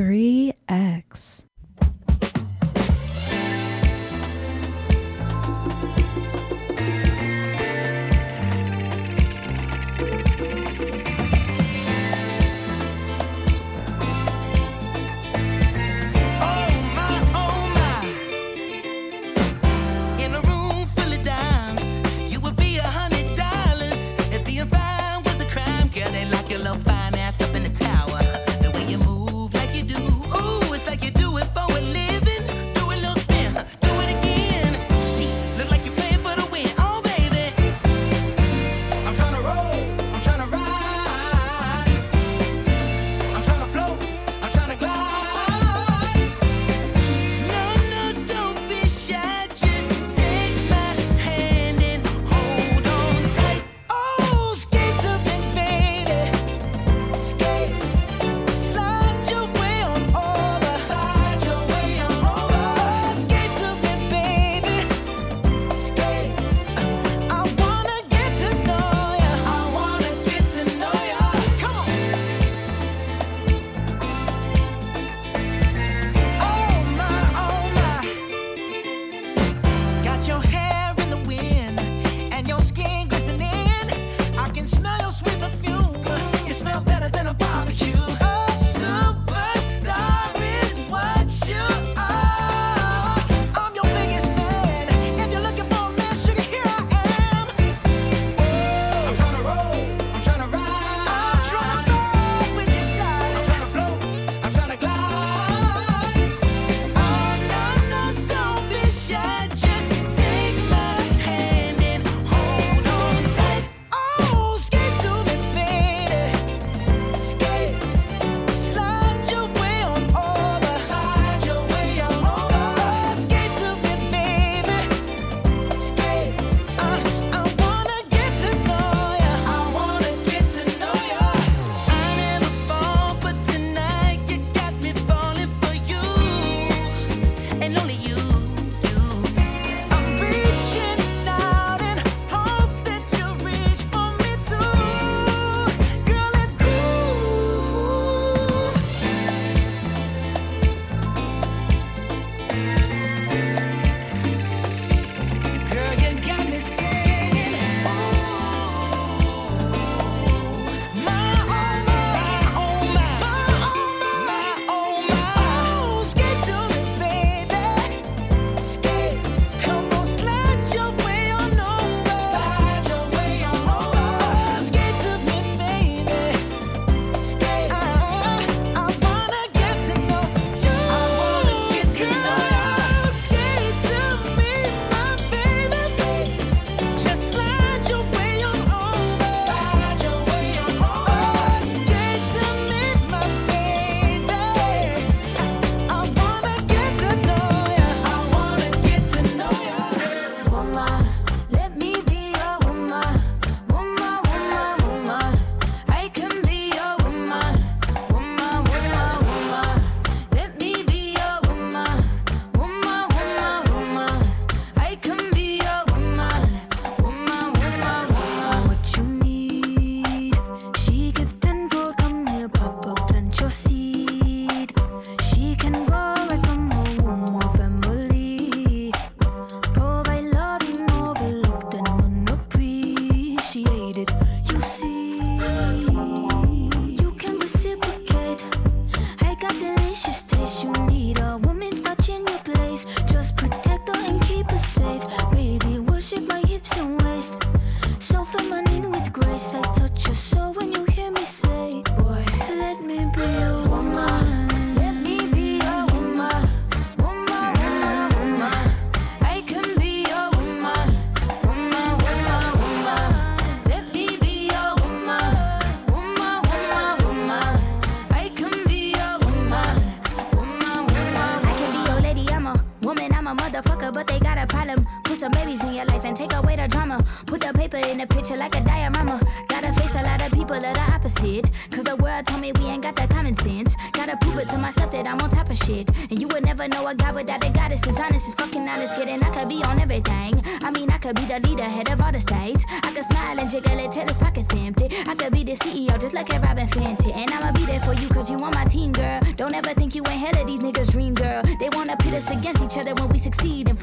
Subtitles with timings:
[0.00, 1.49] 3X.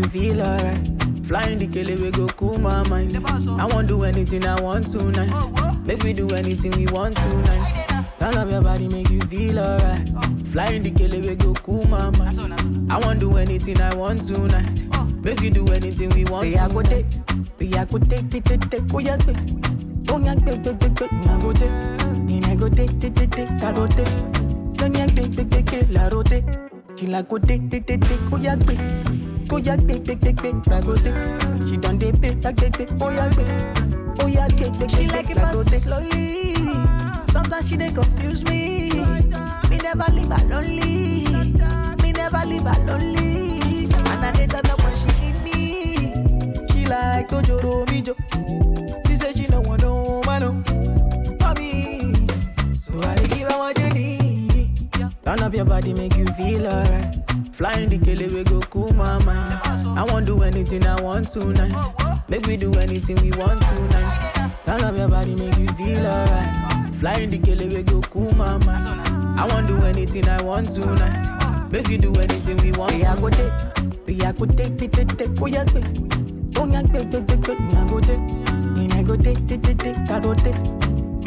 [0.00, 0.88] you feel alright.
[1.26, 3.16] Flying the kele, we go cool my mind.
[3.16, 5.34] I won't do anything I want tonight.
[5.84, 7.86] Make we do anything we want tonight.
[8.18, 10.08] Turn up your body, make you feel alright.
[10.46, 12.90] Flying the kele, we go cool my mind.
[12.90, 14.82] I won't do anything I want tonight.
[15.22, 17.06] Make we do anything we want Say I go take,
[17.58, 19.36] we I go take, take, take, take, oh yeah, take.
[20.08, 21.70] Oh yeah, take, take, take, take, I go take.
[22.30, 24.06] And I go take, take, take, take, I go take.
[24.74, 26.42] Don't yeah, take, take, take, take, la rote.
[26.96, 29.29] She like go take, take, take, take, oh yeah, take.
[29.52, 30.80] Oh yeah, take, take, take, take, la.
[31.66, 34.22] She done dey pay, take, take, take, oh yeah, take.
[34.22, 36.54] Oh yeah, take, take, She like it fast slowly.
[37.32, 38.90] Sometimes she dey confuse me.
[39.68, 41.26] Me never leave her lonely.
[42.02, 43.84] Me never leave her lonely.
[43.84, 46.66] And I turn up when she need me.
[46.72, 48.14] She like to joro mi jo.
[49.06, 50.62] She say she no want no man no.
[50.68, 51.36] Oh.
[51.40, 52.14] For me,
[52.74, 55.22] so I give her what you need.
[55.24, 57.16] Turn up your body, make you feel alright.
[57.60, 59.60] Flying the kele, we go cool my mind.
[59.98, 61.76] I won't do anything I want tonight.
[62.26, 64.54] Make we do anything we want tonight.
[64.64, 66.94] Turn up your body, make you feel alright.
[66.94, 69.38] Flying the kele, we go cool my mind.
[69.38, 71.68] I want do anything I want tonight.
[71.70, 72.92] Make you do anything we want.
[72.92, 73.52] Say I go take,
[74.08, 75.42] say I go take, take, take, take.
[75.42, 75.84] Oh yeah, quick.
[76.56, 77.60] Oh yeah, quick, quick, quick, quick.
[77.60, 78.20] I go take,
[78.80, 79.98] and I go take, take, take, take.
[80.08, 80.56] I go take.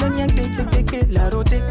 [0.01, 1.13] Don't yeah, take, take, take, take.
[1.13, 1.61] La go take.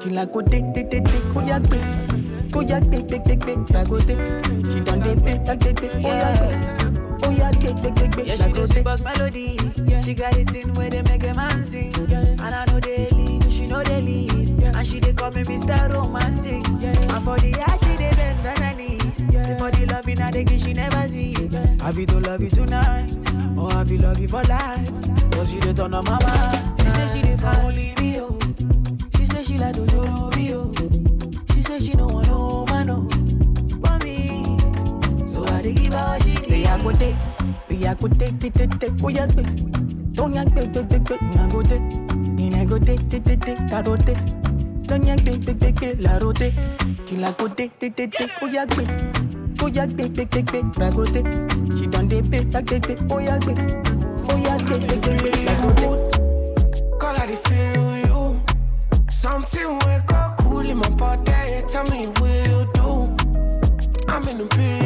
[0.00, 1.36] Till I go take, take, take, take.
[1.36, 2.15] Oh yeah, quick.
[2.54, 3.88] Oh yeah, take, take, take, take.
[3.88, 4.44] Go take.
[4.66, 5.94] She done dey pay, take, take, take.
[5.94, 6.78] Oh yeah.
[7.24, 8.26] Oh yeah, take, take, take, take.
[8.26, 9.58] Yeah, she go the super melody.
[10.02, 11.94] She got it in where they make a man sing.
[12.12, 14.62] And I know they leave, she know they leave.
[14.64, 15.92] And she they call me Mr.
[15.92, 16.66] Romantic.
[16.84, 19.24] And for the art, she they bend on her knees.
[19.58, 21.34] For the love in her, they give she never see.
[21.82, 23.10] Have you to love you tonight,
[23.58, 24.90] or have you love you for life?
[25.32, 26.80] Cause she the turn on my mind.
[26.80, 28.38] She say she dey for only me, oh.
[29.16, 30.30] She say she like oh.
[30.34, 30.52] She
[31.78, 33.08] say she no want no man, oh.
[33.80, 34.58] But me,
[35.26, 37.16] so I dey give her what she Say I go take,
[37.68, 38.92] say I go take, take, take, take.
[39.02, 39.46] Oh yeah, quick.
[40.12, 41.22] Don't yank, take, take, take, take.
[41.22, 43.60] I go take, and I go take, take, take, take.
[43.72, 44.18] I go take.
[44.84, 46.00] Don't yank, take, take, take, take.
[46.02, 46.54] La go take.
[47.06, 48.30] Till I go take, take, take, take.
[48.42, 48.88] Oh yeah, quick.
[49.62, 50.78] Oh yeah, take, take, take, take.
[50.80, 51.26] I go take.
[51.76, 52.98] She done dey pay, take, take, take.
[53.10, 53.58] Oh yeah, quick.
[54.30, 55.48] Oh yeah, take, take, take, take.
[55.48, 57.00] I go take.
[57.00, 58.40] Call I dey feel you.
[59.10, 60.35] Something wake up
[60.74, 60.96] my.
[61.68, 63.16] Tell me what you do.
[64.08, 64.85] I'm in a big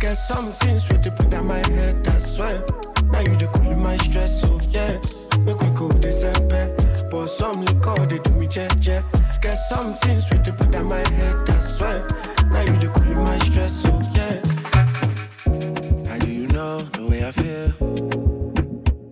[0.00, 2.06] Get something sweet to put on my head.
[2.08, 2.64] I swear.
[3.10, 4.98] Now you the cool my stress, so yeah.
[5.44, 6.74] Make we go December.
[7.10, 9.04] But some liquor they do me jet jet.
[9.40, 11.48] Get something sweet to put on my head.
[11.48, 12.06] I swear.
[12.50, 14.40] Now you the cool my stress, so yeah.
[16.08, 17.72] How do you know the way I feel?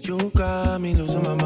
[0.00, 1.41] You got me losing my mind.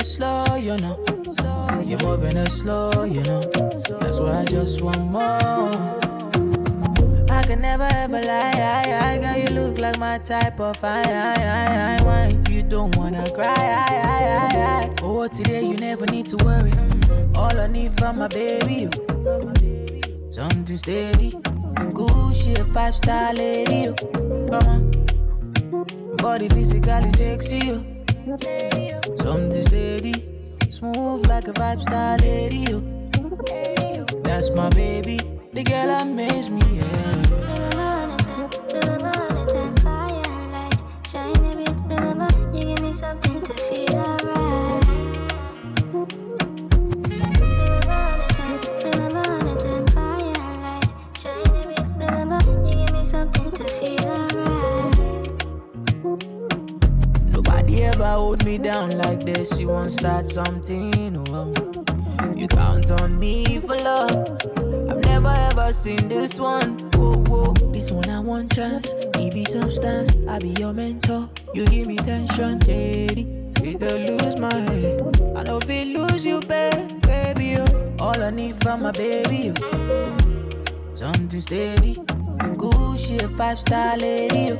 [0.00, 0.98] It slow, you know.
[1.84, 3.40] You're moving it slow, you know.
[4.00, 6.00] That's why I just want more.
[7.30, 9.36] I can never ever lie, I, I, girl.
[9.36, 12.42] You look like my type of I, I, I, I, wine.
[12.48, 14.94] You don't wanna cry, I, I, I, I.
[15.02, 16.70] Oh, today you never need to worry.
[16.70, 17.36] Mm.
[17.36, 18.90] All I need from my baby, you.
[20.30, 21.34] Something steady,
[21.92, 23.94] good shit, five star lady, you.
[24.50, 26.16] Come on.
[26.16, 27.89] Body physically sexy, you.
[28.30, 30.14] Something steady,
[30.70, 32.78] smooth like a five star lady, you.
[34.22, 35.18] That's my baby,
[35.52, 37.22] the girl makes me, yeah.
[38.72, 41.64] Remember all the time firelight, shine every.
[41.88, 43.99] Remember you give me something to feel
[58.20, 59.58] hold me down like this.
[59.60, 61.54] You won't start something, oh.
[62.36, 64.14] You count on me for love.
[64.90, 66.68] I've never ever seen this one.
[66.96, 67.52] Whoa, whoa.
[67.72, 68.94] This one I want chance.
[69.16, 70.10] He be substance.
[70.28, 71.30] I be your mentor.
[71.54, 73.58] You give me tension, JD.
[73.58, 74.96] Feel to lose my head.
[75.36, 77.56] I know if lose you, babe, baby.
[77.56, 78.04] Oh.
[78.04, 79.52] All I need from my baby.
[79.72, 80.16] Oh.
[80.94, 81.94] Something steady.
[82.58, 84.52] Good shit, five star lady.
[84.52, 84.58] Oh.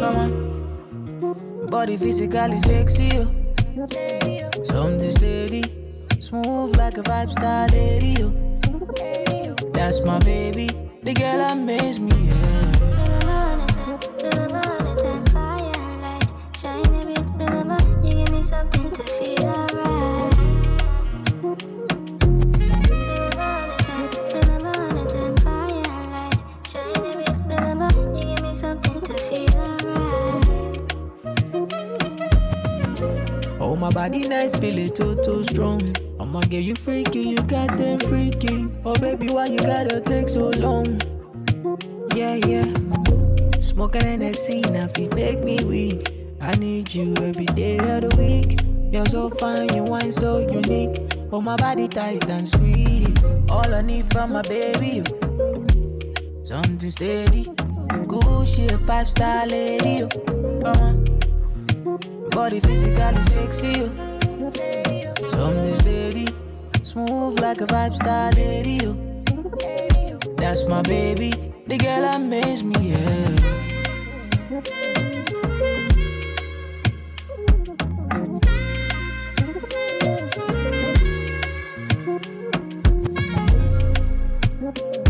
[0.00, 0.45] Come on.
[1.70, 3.10] Body physically sexy.
[3.14, 3.28] Oh.
[4.62, 5.64] Something steady.
[6.20, 8.16] Smooth like a five star lady.
[8.22, 9.54] Oh.
[9.72, 10.68] That's my baby.
[11.02, 12.66] The girl makes me, yeah.
[17.38, 20.15] Remember you give me something to feel alright.
[33.86, 35.94] My body nice, feel it too, too strong.
[36.18, 38.66] I'ma get you freaky, you got them freaky.
[38.84, 41.00] Oh, baby, why you gotta take so long?
[42.16, 42.66] Yeah, yeah.
[43.60, 46.12] Smoking Hennessy, now if you make me weak.
[46.40, 48.58] I need you every day of the week.
[48.92, 51.18] You're so fine, you wine so unique.
[51.30, 53.16] Oh, my body tight and sweet.
[53.48, 55.04] All I need from my baby.
[56.42, 57.52] Something steady.
[58.08, 60.08] Good shit, five star lady, you.
[60.64, 61.05] Uh-huh.
[62.36, 63.88] Body physically sexy, you.
[65.26, 66.26] Something steady,
[66.82, 68.74] smooth like a five star lady.
[68.84, 69.22] You.
[70.36, 71.32] That's my baby,
[71.66, 73.56] the girl that makes me, yeah.
[84.60, 85.05] That's,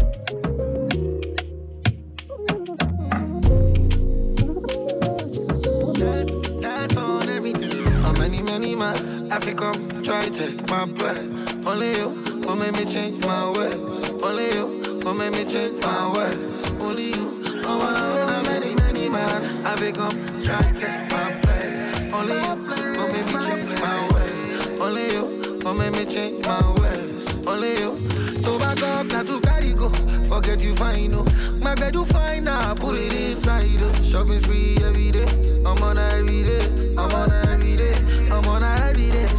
[9.31, 11.67] I think I'm try take my place.
[11.67, 12.09] Only you
[12.47, 14.11] will make me change my ways.
[14.23, 16.81] Only you will make me change my ways.
[16.81, 17.43] Only you.
[17.67, 22.13] I wanna how many, many man I think I'm try take my place.
[22.15, 22.55] Only you
[22.99, 24.81] will make me change my ways.
[24.81, 27.47] Only you will make me change my ways.
[27.47, 27.99] Only you.
[28.45, 29.89] To back up, not to carry go.
[30.29, 31.25] Forget you fine, no.
[31.61, 32.75] My girl, you fine now.
[32.75, 33.93] Put it inside, oh.
[34.03, 35.27] Shopping spree every day.
[35.67, 36.95] I'm on every day.
[36.97, 37.95] I'm on every day.
[38.31, 38.86] I'm on every day.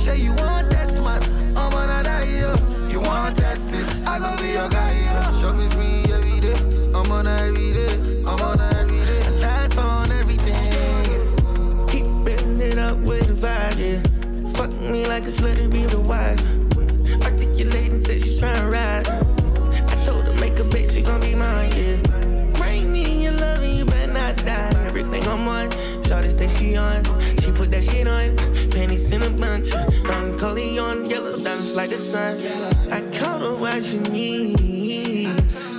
[0.08, 1.22] Say you want test, man.
[1.58, 2.56] I'm on her die, yo.
[2.88, 3.86] You want test this?
[4.08, 5.42] I gon' be your guy, yo.
[5.42, 6.56] Shopping spree every day.
[6.96, 7.94] I'm on every day.
[8.26, 9.22] I'm on every day.
[9.26, 11.88] And that's on everything.
[11.90, 14.52] Keep bending it up with the vibe, yeah.
[14.52, 16.40] Fuck me like a slut and be the wife.
[17.26, 19.10] Articulating, said she's tryna ride.
[19.10, 21.98] I told her make a bitch, she gon' be mine, yeah.
[22.56, 24.72] Bring me your love and you better not die.
[24.88, 25.70] Everything I'm on,
[26.08, 27.04] Shawty say she on.
[27.42, 28.36] She put that shit on,
[28.72, 29.70] panties in a bunch.
[29.72, 30.40] Don
[30.80, 32.42] on yellow diamonds like the sun.
[32.92, 35.26] I caught her watching me.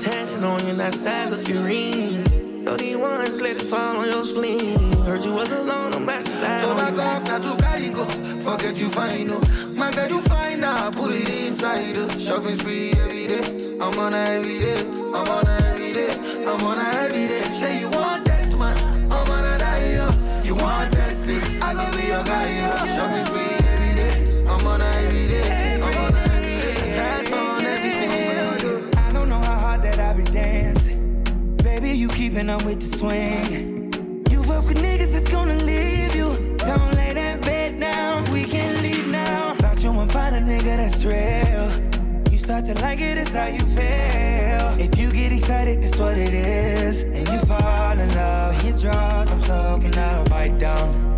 [0.03, 2.25] Tatted on you, that size of your ring.
[2.65, 4.93] Thirty ones, let it fall on your spleen.
[5.05, 7.29] Heard you was alone, I'm about to slide on you.
[7.31, 8.05] Not to carry go,
[8.43, 9.41] forget you fine, no.
[9.75, 11.97] My girl, you fine now, put it inside.
[11.97, 12.19] Uh.
[12.19, 13.79] Shopping spree every day.
[13.81, 14.81] I'm on her every day.
[15.15, 16.13] I'm on her every day.
[16.47, 17.43] I'm on her every day.
[17.61, 18.77] Say you want test, man.
[19.13, 20.43] I'm on her die, yo.
[20.43, 21.18] You want this?
[21.61, 22.69] I gon' be your guy, yo.
[22.95, 24.45] Shopping spree every day.
[24.47, 25.75] I'm on her every day.
[25.75, 26.95] I'm on her every day.
[26.97, 28.99] That's on everything.
[28.99, 31.57] I don't know how hard that I've been dancing.
[31.63, 33.93] Baby, you keeping up with the swing.
[34.31, 36.57] You fuck with niggas that's gonna leave you.
[36.59, 38.25] Don't lay that bed down.
[38.33, 39.55] We can leave now.
[39.55, 42.33] Thought you would find a nigga that's real.
[42.33, 44.79] You start to like it, it's how you feel.
[44.79, 47.03] If you get excited, that's what it is.
[47.03, 48.65] And you fall in love.
[48.65, 50.31] Your draws, I'm soaking up.
[50.31, 51.18] Bite down.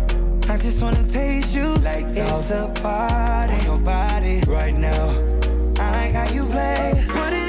[0.51, 1.63] I just wanna taste you.
[1.77, 3.53] Lights it's a party.
[3.53, 5.07] On your body right now.
[5.79, 7.05] I how you play.
[7.07, 7.40] Put it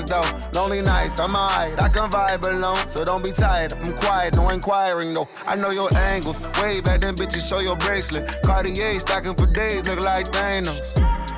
[0.00, 0.22] though.
[0.54, 1.80] Lonely nights, I'm alright.
[1.82, 3.74] I can vibe alone, so don't be tired.
[3.74, 5.28] I'm quiet, no inquiring though.
[5.46, 6.40] I know your angles.
[6.60, 8.42] Way back then, bitches, show your bracelet.
[8.42, 10.88] Cartier stacking for days, look like Thanos.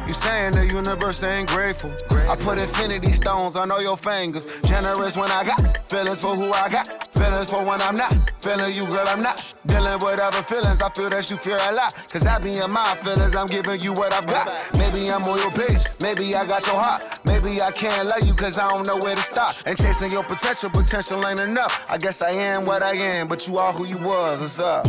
[0.06, 1.90] You saying the universe ain't grateful.
[2.34, 4.48] I put infinity stones on all your fingers.
[4.64, 7.06] Generous when I got feelings for who I got.
[7.14, 8.12] Feelings for when I'm not.
[8.42, 9.54] Feeling you, girl, I'm not.
[9.66, 10.82] Dealing with other feelings.
[10.82, 11.94] I feel that you fear a lot.
[12.10, 13.36] Cause I be in my feelings.
[13.36, 14.48] I'm giving you what I've got.
[14.76, 15.78] Maybe I'm on your page.
[16.02, 17.20] Maybe I got your heart.
[17.24, 19.54] Maybe I can't love you cause I don't know where to stop.
[19.64, 21.84] And chasing your potential, potential ain't enough.
[21.88, 24.40] I guess I am what I am, but you are who you was.
[24.40, 24.88] What's up?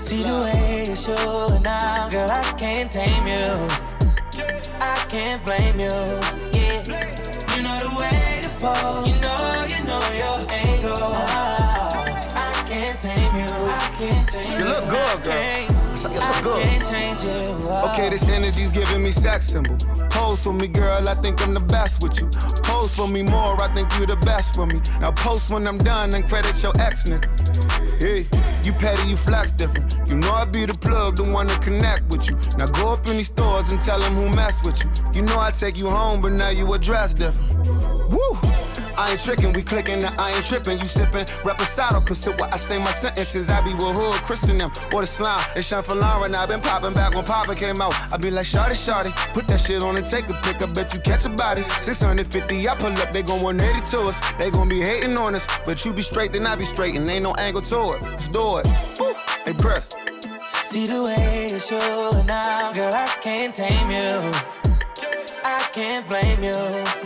[0.00, 3.89] See the way you're showing now, girl, I can't tame you.
[4.82, 5.88] I can't blame you.
[6.52, 6.80] Yeah,
[7.54, 9.08] you know the way to pose.
[9.08, 11.12] You know, you know your angle.
[12.34, 13.50] I can't tame you.
[13.50, 14.58] I can't tame you.
[14.58, 15.69] You look good, girl.
[16.04, 16.64] I You look good.
[16.64, 17.30] can't change you.
[17.90, 19.76] Okay, this energy's giving me sex symbol.
[20.10, 22.28] Pose for me, girl, I think I'm the best with you.
[22.62, 24.80] Pose for me more, I think you're the best for me.
[25.00, 27.28] Now post when I'm done and credit your ex nigga.
[28.02, 28.26] Hey,
[28.64, 29.96] you petty, you flex different.
[30.06, 32.36] You know I be the plug, the one to connect with you.
[32.58, 34.90] Now go up in these stores and tell them who mess with you.
[35.12, 37.50] You know I take you home, but now you address different.
[38.10, 38.38] Woo!
[38.96, 40.78] I ain't tricking, we clicking, now I ain't tripping.
[40.78, 43.50] You sipping, reposado, consider what I say my sentences.
[43.50, 45.40] I be with hood, Christian them, or the slime.
[45.56, 47.94] It's Sean for Lauren, I been popping back when Papa came out.
[48.12, 50.60] I be like, Shawty, Shawty, put that shit on and take a pic.
[50.62, 51.62] I bet you catch a body.
[51.80, 54.20] 650, I pull up, they gon' 180 to us.
[54.34, 57.08] They gon' be hating on us, but you be straight, then I be straight, and
[57.08, 58.02] ain't no angle to it.
[58.02, 58.68] Let's do it.
[58.98, 59.14] Woo!
[59.44, 59.88] Hey, press.
[60.64, 64.60] See the way you're showing now, girl, I can't tame you.
[65.42, 66.99] I can't blame you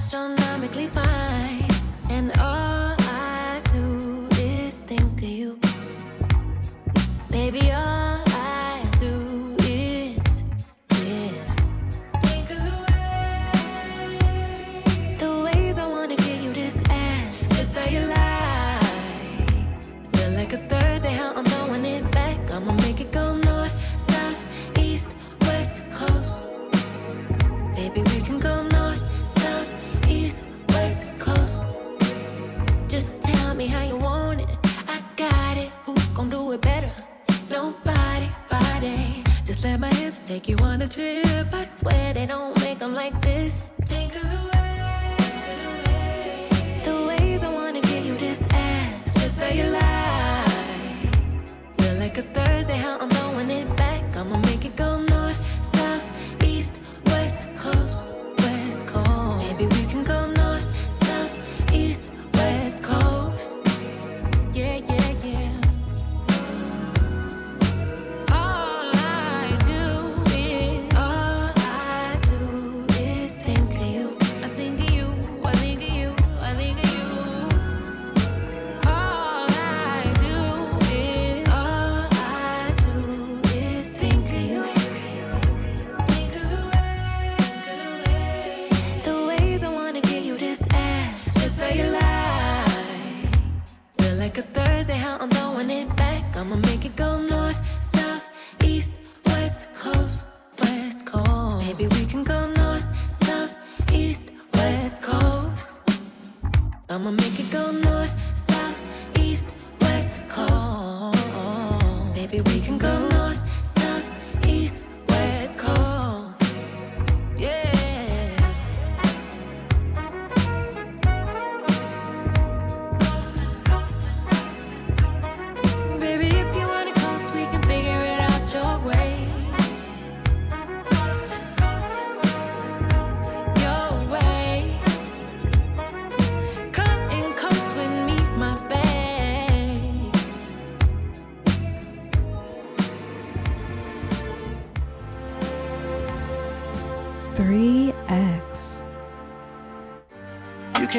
[0.00, 1.59] astronomically fine.
[40.70, 41.52] On a trip.
[41.52, 41.69] I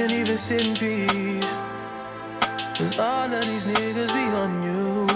[0.02, 1.54] can't even sit in peace.
[2.76, 5.08] Cause all of these niggas be on you.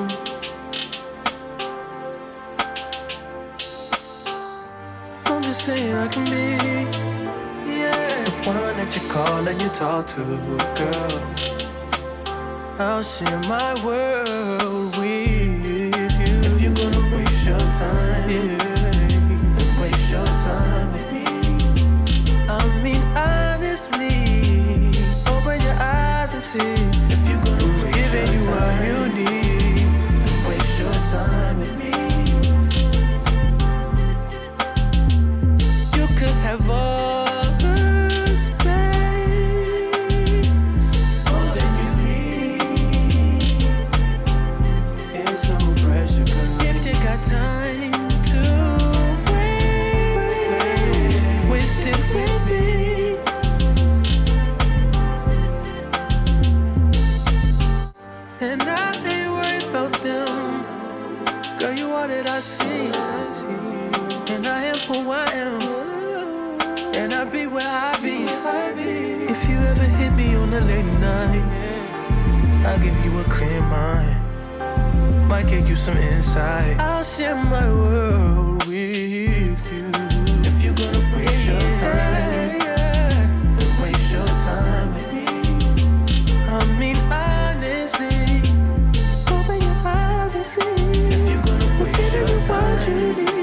[5.26, 6.58] I'm just saying I can be,
[7.68, 10.24] yeah, one that you call and you talk to,
[10.78, 11.16] girl.
[12.78, 15.90] I'll share my world with you.
[16.46, 18.65] If you're gonna waste your time, yeah,
[26.60, 26.76] see
[27.14, 29.45] if gonna who's giving you what you need.
[75.48, 76.80] Give you some insight.
[76.80, 79.56] I'll share my world with you.
[80.44, 82.60] If you're gonna waste your time,
[83.56, 85.26] then waste your time with me.
[86.48, 88.42] I mean, honestly,
[89.32, 90.62] open your eyes and see.
[90.62, 93.35] If you're gonna waste your time, what you need,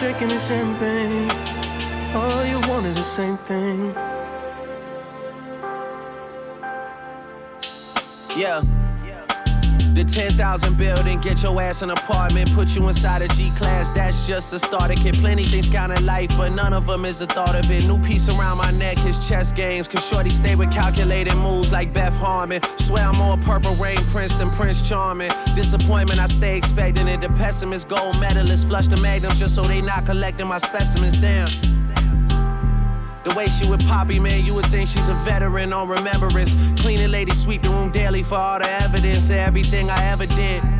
[0.00, 1.30] drinking is champagne.
[2.14, 3.94] All you want is the same thing.
[8.34, 8.79] Yeah.
[10.00, 13.90] The 10,000 building, get your ass an apartment, put you inside a G class.
[13.90, 15.14] That's just a starter kit.
[15.16, 17.84] Plenty things count in life, but none of them is the thought of it.
[17.84, 19.88] New piece around my neck is chess games.
[19.88, 22.62] Cause Shorty stay with calculated moves like Beth Harmon.
[22.78, 25.32] Swear I'm more purple rain prince than Prince Charming.
[25.54, 27.20] Disappointment, I stay expecting it.
[27.20, 31.20] The pessimist, gold medalist, flush the magnums just so they not collecting my specimens.
[31.20, 31.79] Damn.
[33.30, 36.56] The way she with Poppy, man, you would think she's a veteran on remembrance.
[36.82, 40.79] Cleaning lady sweep the room daily for all the evidence of everything I ever did.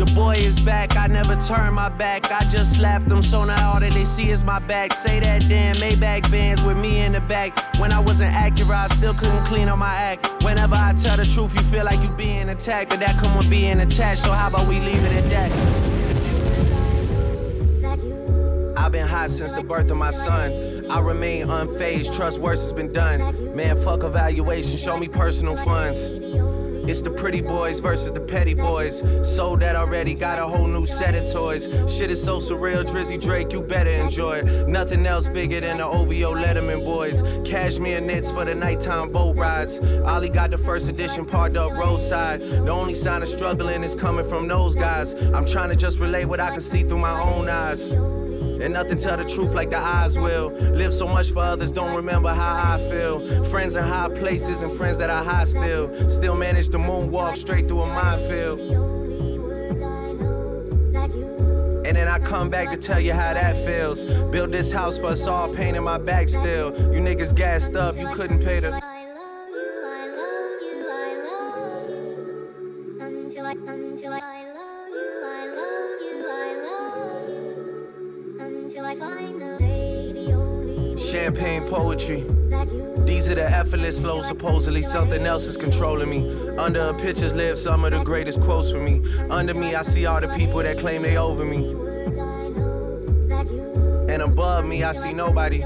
[0.00, 2.32] The boy is back, I never turn my back.
[2.32, 4.94] I just slapped them, so now all that they see is my back.
[4.94, 7.78] Say that damn Maybach bands with me in the back.
[7.78, 10.42] When I wasn't accurate, I still couldn't clean up my act.
[10.42, 13.50] Whenever I tell the truth, you feel like you being attacked, but that come with
[13.50, 14.22] being attached.
[14.22, 15.52] So how about we leave it at that?
[18.78, 20.90] I've been hot since the birth of my son.
[20.90, 23.54] I remain unfazed, trust worse has been done.
[23.54, 26.10] Man, fuck evaluation, show me personal funds.
[26.90, 29.00] It's the pretty boys versus the petty boys.
[29.22, 31.68] Sold that already, got a whole new set of toys.
[31.86, 34.66] Shit is so surreal, Drizzy Drake, you better enjoy it.
[34.66, 37.22] Nothing else bigger than the OVO Letterman boys.
[37.48, 39.78] Cashmere knits for the nighttime boat rides.
[40.04, 42.40] Ollie got the first edition parked up roadside.
[42.40, 45.14] The only sign of struggling is coming from those guys.
[45.32, 47.94] I'm trying to just relay what I can see through my own eyes.
[48.60, 50.50] And nothing tell the truth like the eyes will.
[50.50, 53.44] Live so much for others, don't remember how I feel.
[53.44, 55.92] Friends in high places and friends that are high still.
[56.10, 58.60] Still manage to moonwalk straight through a minefield.
[61.86, 64.04] And then I come back to tell you how that feels.
[64.04, 66.68] Build this house for us all, pain in my back still.
[66.92, 68.80] You niggas gassed up, you couldn't pay the.
[73.00, 74.39] Until I, until I,
[81.10, 82.24] Champagne poetry.
[83.04, 86.30] These are the effortless flows, supposedly something else is controlling me.
[86.56, 89.02] Under a pictures live some of the greatest quotes for me.
[89.28, 91.70] Under me, I see all the people that claim they over me.
[94.08, 95.64] And above me, I see nobody.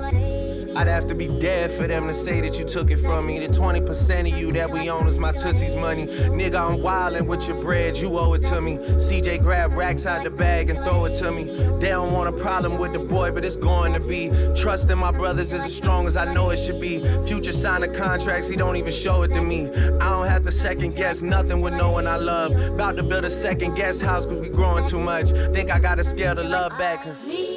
[0.76, 3.38] I'd have to be dead for them to say that you took it from me.
[3.38, 6.06] The 20% of you that we own is my Tootsie's money.
[6.06, 8.78] Nigga, I'm wildin' with your bread, you owe it to me.
[8.78, 11.44] CJ grab racks out the bag and throw it to me.
[11.78, 14.30] They don't want a problem with the boy, but it's going to be.
[14.56, 17.04] Trusting my brothers is as strong as I know it should be.
[17.26, 19.68] Future signing contracts, he don't even show it to me.
[19.68, 22.52] I don't have to second guess nothing with no one I love.
[22.52, 25.30] About to build a second guest house cause we growing too much.
[25.54, 27.53] Think I gotta scale the love back cause.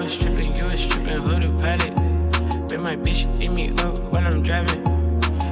[0.00, 2.68] Was tripping, you was tripping, the pilot?
[2.68, 4.80] Bet my bitch beat me up while I'm driving.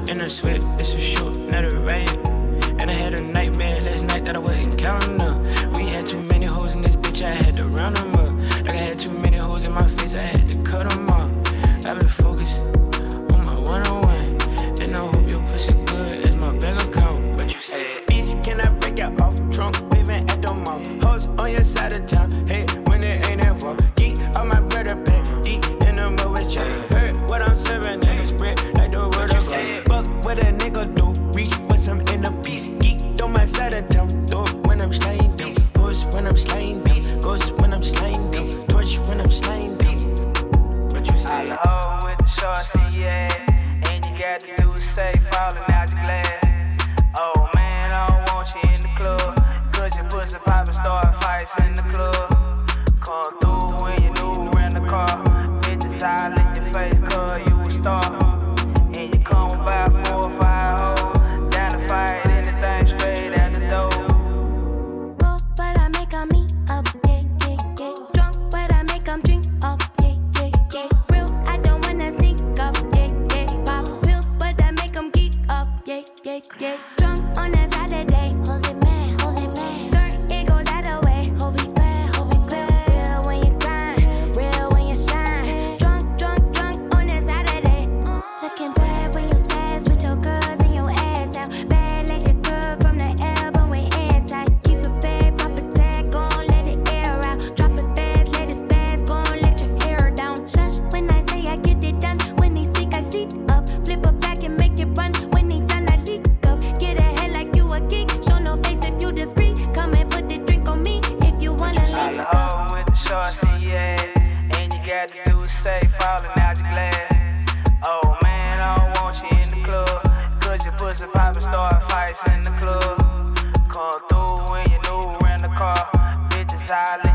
[0.09, 2.29] And I swear it's a shoot, not a riot.
[2.81, 5.28] And I had a nightmare last night that I wasn't counting up.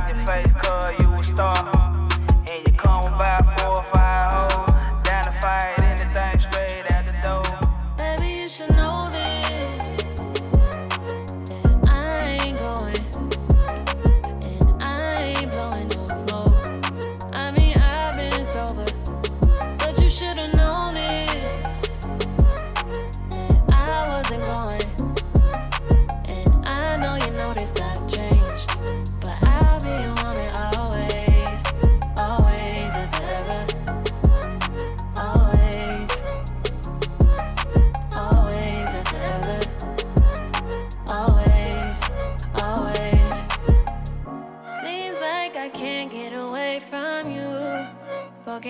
[0.10, 1.03] Your face cause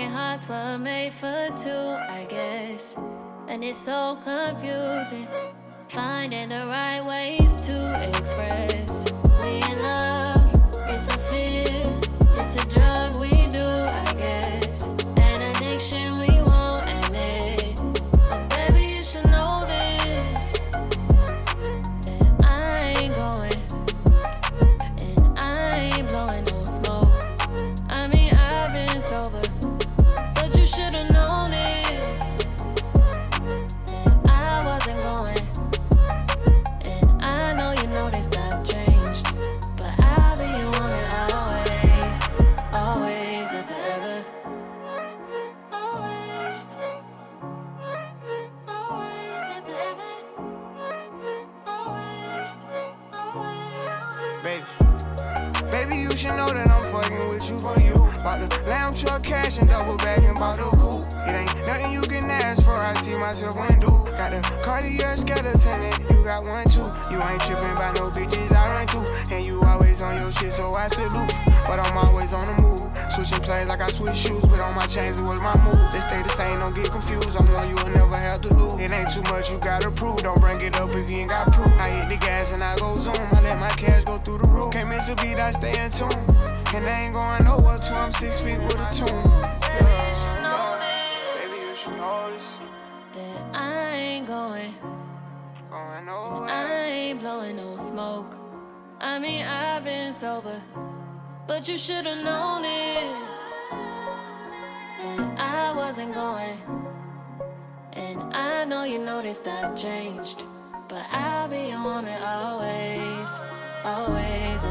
[0.04, 2.96] Broken hearts were made for two, I guess.
[3.48, 5.28] And it's so confusing.
[5.88, 9.06] Finding the right ways to express.
[9.42, 10.42] We in love,
[10.90, 12.02] It's a fear,
[12.38, 14.63] it's a drug we do, I guess.
[63.34, 63.88] Myself when do.
[64.14, 66.86] Got the Cartier skeleton and you got one too.
[67.10, 70.52] You ain't tripping by no bitches I run through, and you always on your shit,
[70.52, 71.34] so I salute.
[71.66, 72.82] But I'm always on the move.
[73.10, 75.92] Switching plays like I switch shoes, but on my chains it was my move.
[75.92, 77.36] They stay the same, don't get confused.
[77.36, 78.80] I'm one you will never have to lose.
[78.80, 80.18] It ain't too much you gotta prove.
[80.18, 81.74] Don't bring it up if you ain't got proof.
[81.80, 83.16] I hit the gas and I go zoom.
[83.34, 84.74] I let my cash go through the roof.
[84.74, 86.12] Can't miss a beat, I stay in tune.
[86.76, 89.10] And I ain't going nowhere till I'm six feet with a tune.
[89.62, 90.78] Yeah,
[91.36, 92.60] baby, you should know this.
[96.06, 96.50] Going nowhere.
[96.50, 98.36] I ain't blowing no smoke.
[99.00, 100.62] I mean, I've been sober,
[101.48, 103.04] but you should've known it.
[105.38, 106.58] I wasn't going,
[107.94, 110.44] and I know you noticed I've changed.
[110.88, 113.40] But I'll be your woman always,
[113.84, 114.63] always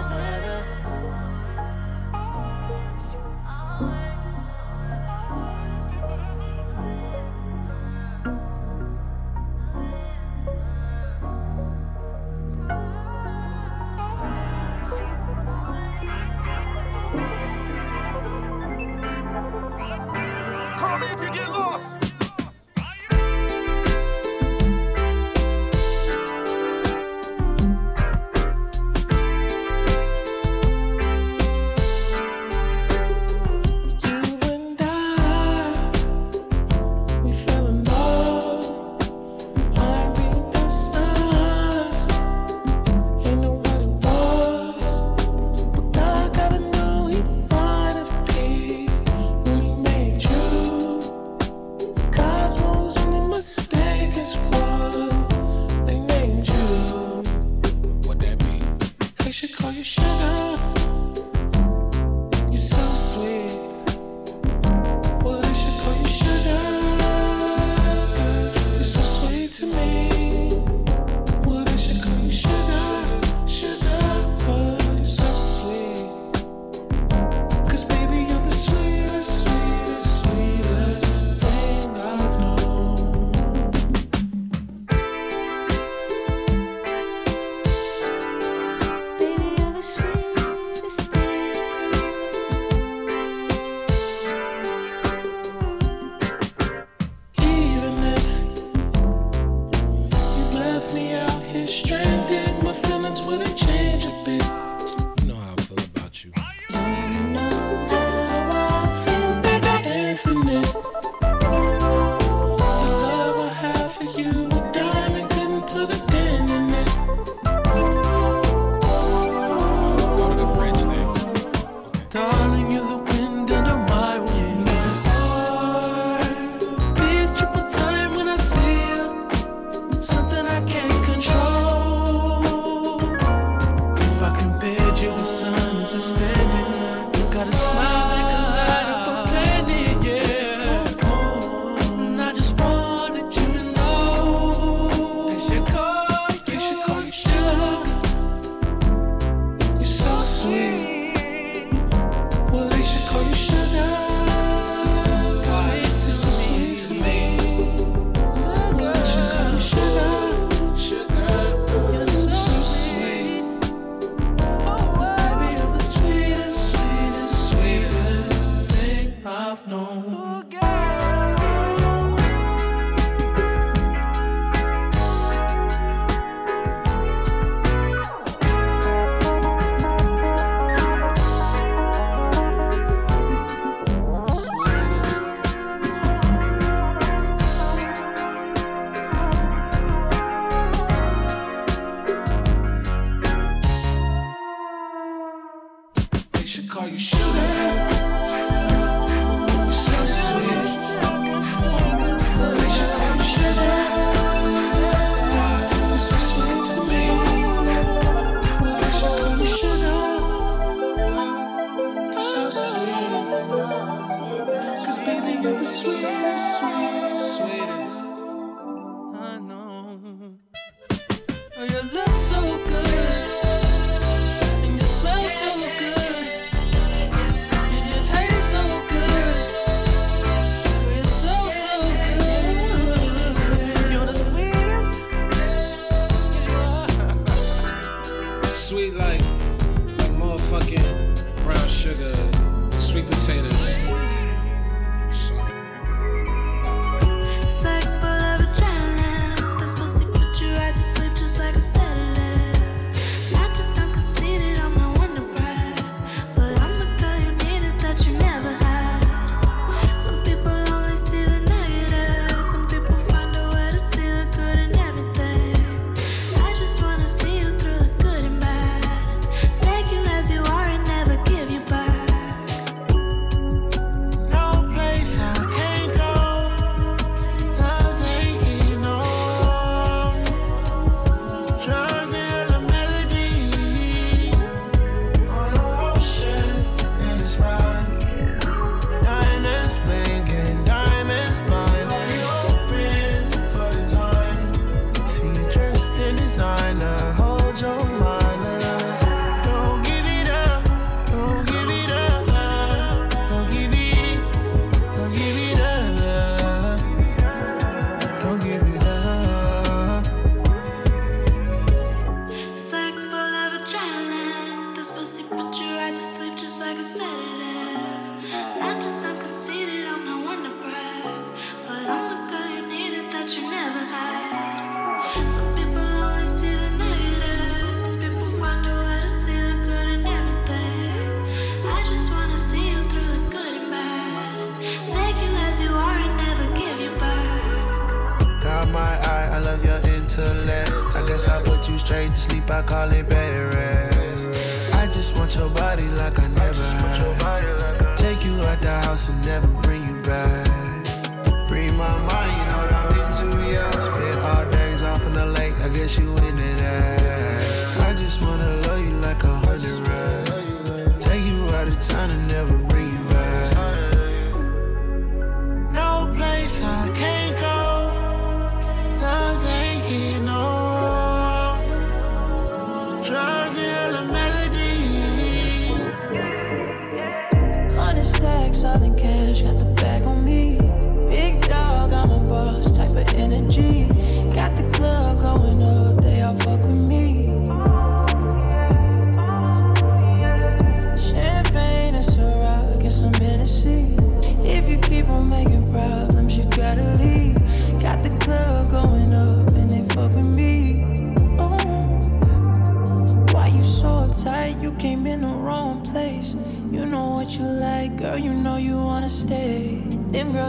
[342.23, 344.75] sleep, I call it bed rest.
[344.75, 347.97] I just want your body like I never had.
[347.97, 351.49] Take you out the house and never bring you back.
[351.49, 352.52] Free my mind.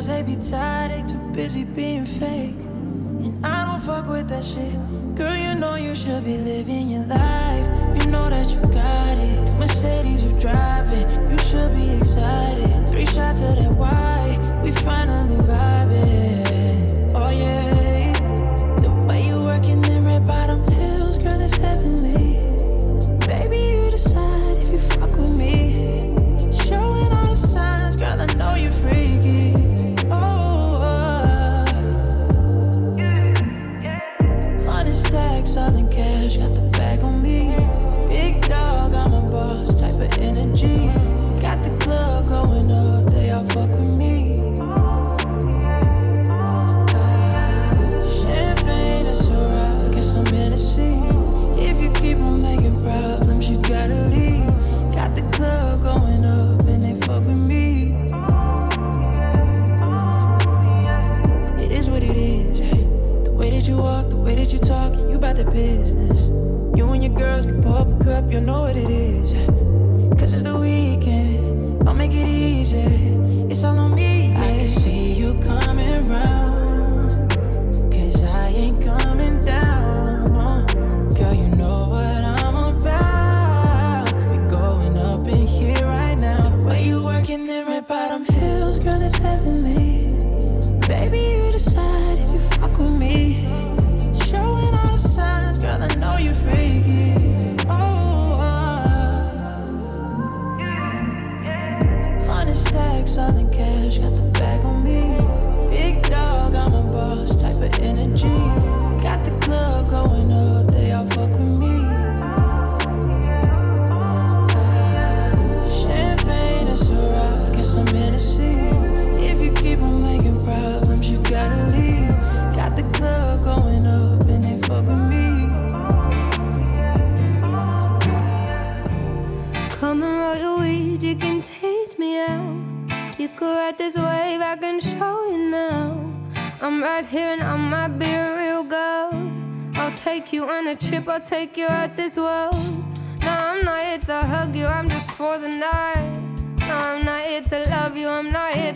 [0.06, 2.60] They be tired, they too busy being fake.
[3.24, 4.74] And I don't fuck with that shit.
[5.16, 7.98] Girl, you know you should be living your life.
[7.98, 9.58] You know that you got it.
[9.58, 11.10] Mercedes, you driving.
[11.32, 12.90] You should be excited.
[12.90, 14.23] Three shots of that wine.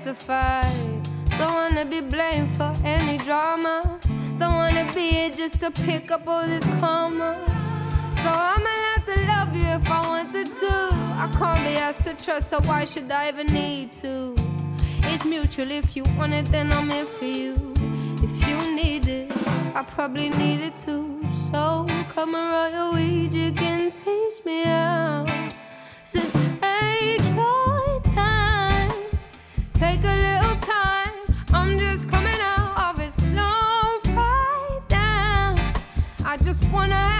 [0.07, 1.01] to fight.
[1.37, 3.99] Don't wanna be blamed for any drama.
[4.39, 7.35] Don't wanna be here just to pick up all this karma.
[8.23, 10.73] So I'm allowed to love you if I wanted to.
[11.23, 14.33] I can't be asked to trust, so why should I even need to?
[15.11, 17.73] It's mutual, if you want it, then I'm here for you.
[18.23, 19.29] If you need it,
[19.75, 21.21] I probably need it too.
[21.51, 25.26] So come and roll your weed, you can teach me out.
[36.71, 37.16] wanna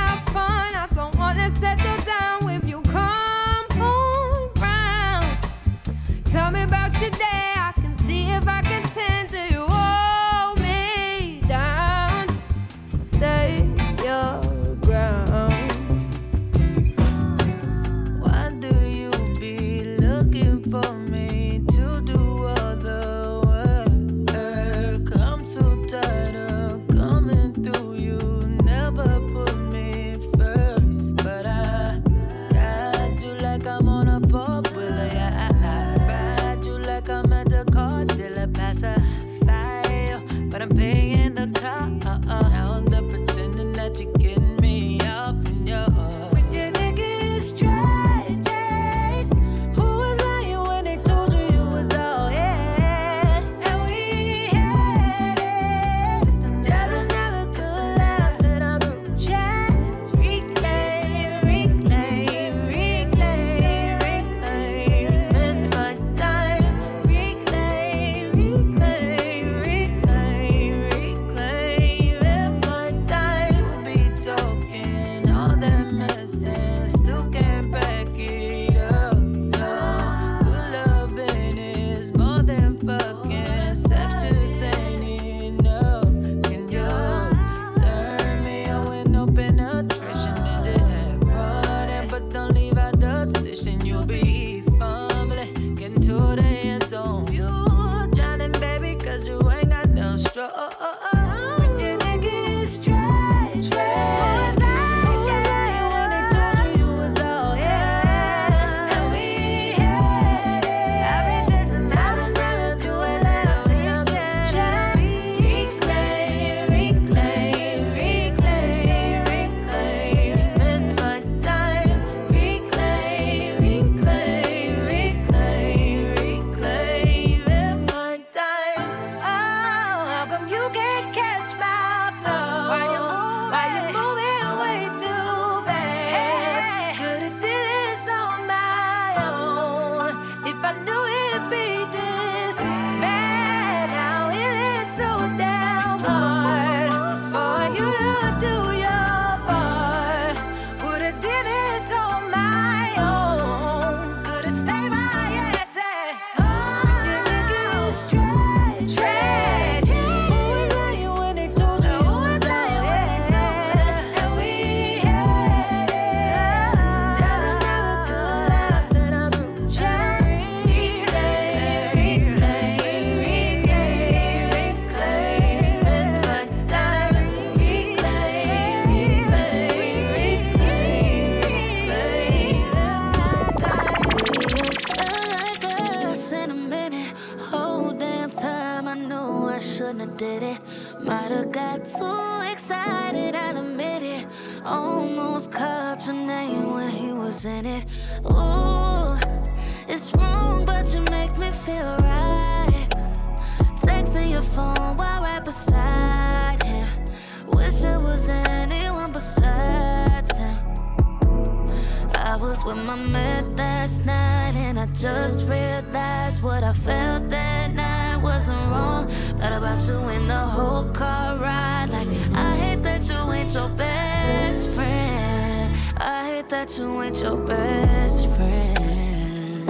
[219.77, 221.89] about you in the whole car ride.
[221.89, 225.75] Like, I hate that you ain't your best friend.
[225.97, 229.69] I hate that you ain't your best friend.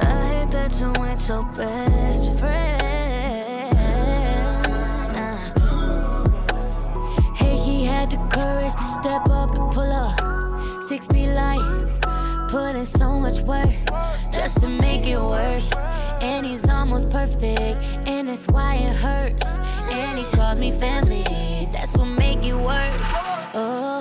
[0.00, 2.82] I hate that you ain't your best friend.
[7.36, 10.82] Hey, he had the courage to step up and pull up.
[10.82, 13.70] Six feet light, put in so much work
[14.32, 15.91] just to make it work.
[16.22, 19.58] And he's almost perfect, and that's why it hurts.
[19.90, 21.24] And he calls me family,
[21.72, 23.12] that's what make it worse.
[23.54, 24.00] Oh,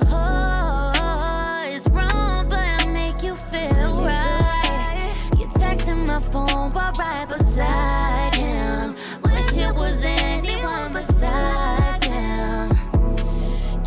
[1.68, 5.12] it's wrong, but I make you feel right.
[5.38, 8.96] You're texting my phone while right beside him.
[9.24, 12.70] Wish it was anyone besides him.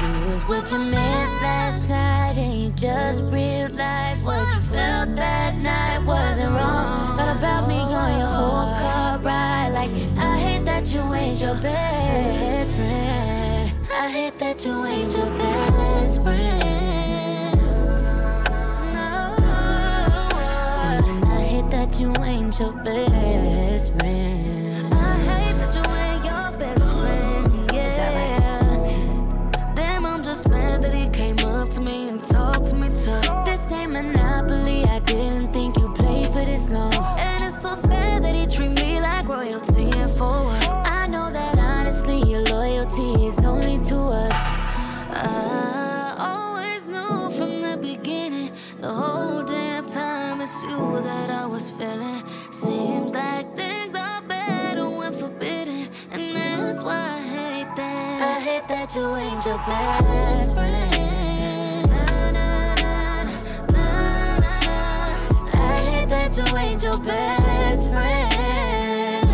[0.00, 5.56] You was with your man last night and you just realized what you felt that
[5.56, 7.16] night wasn't wrong.
[7.16, 9.68] Thought about me on your whole car ride.
[9.68, 13.72] Like, I hate that you ain't your best friend.
[13.92, 17.56] I hate that you ain't your best friend.
[18.92, 19.34] No.
[21.30, 24.63] I hate that you ain't your best friend.
[33.94, 34.84] Monopoly.
[34.86, 36.92] I didn't think you played for this long.
[37.16, 40.64] And it's so sad that he treat me like royalty and for what?
[40.84, 44.40] I know that honestly, your loyalty is only to us.
[45.12, 51.70] I always knew from the beginning, the whole damn time it's you that I was
[51.70, 52.24] feeling.
[52.50, 58.38] Seems like things are better when forbidden, and that's why I hate that.
[58.38, 61.13] I hate that you ain't your best friend.
[66.34, 69.30] Hate you ain't your best friend.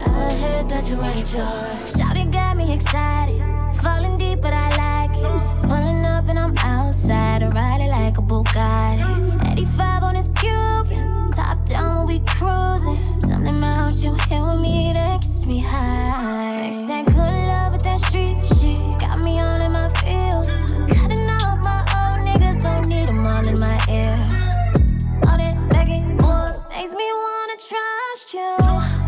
[0.00, 1.86] I hate that you ain't your.
[1.86, 3.40] Shouting got me excited.
[3.80, 5.68] Falling deep, but I like it.
[5.68, 7.42] Pulling up and I'm outside.
[7.42, 7.54] It
[7.88, 9.52] like a Bugatti.
[9.52, 10.88] 85 on his cube.
[11.34, 13.22] Top down when we cruising.
[13.22, 16.77] Something about you here with me that gets me high.
[28.38, 28.54] You.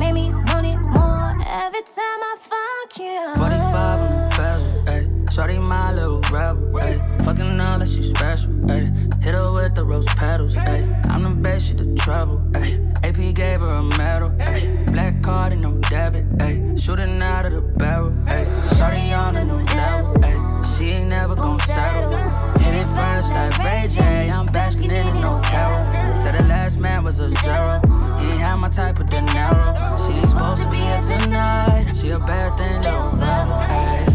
[0.00, 1.30] Make me want it more
[1.64, 3.20] every time I fuck you.
[3.36, 5.32] 45 on the bezel, ayy.
[5.32, 6.98] Shorty my little rebel, ayy.
[7.24, 8.86] Fucking her like she special, ayy.
[9.22, 11.08] Hit her with the rose petals, ayy.
[11.08, 12.74] I'm the best, she the trouble, ayy.
[13.04, 14.92] AP gave her a medal, ayy.
[14.92, 16.80] Black card and no debit, ayy.
[16.82, 18.46] Shooting out of the barrel, ayy.
[18.76, 20.78] Shorty on a new level, ayy.
[20.78, 22.49] She ain't never gon' settle.
[22.70, 24.30] Hit it first like Ray J.
[24.30, 25.90] I'm basking in no carol.
[26.18, 27.80] Said the last man was a zero.
[28.20, 29.96] He ain't had my type of dinero.
[29.96, 31.92] She ain't supposed to be here tonight.
[31.96, 34.14] She a bad thing, little rebel.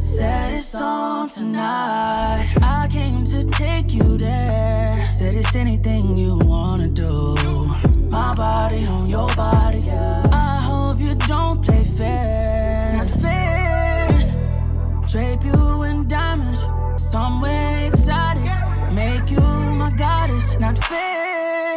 [0.00, 2.54] Said it's on tonight.
[2.62, 5.06] I came to take you there.
[5.12, 7.36] Said it's anything you wanna do.
[8.08, 9.90] My body on your body.
[9.90, 12.96] I hope you don't play fair.
[12.96, 13.46] Not fair.
[15.06, 16.05] Drape you in
[17.06, 18.50] somewhere exotic.
[18.92, 20.58] Make you my goddess.
[20.58, 21.76] Not fair.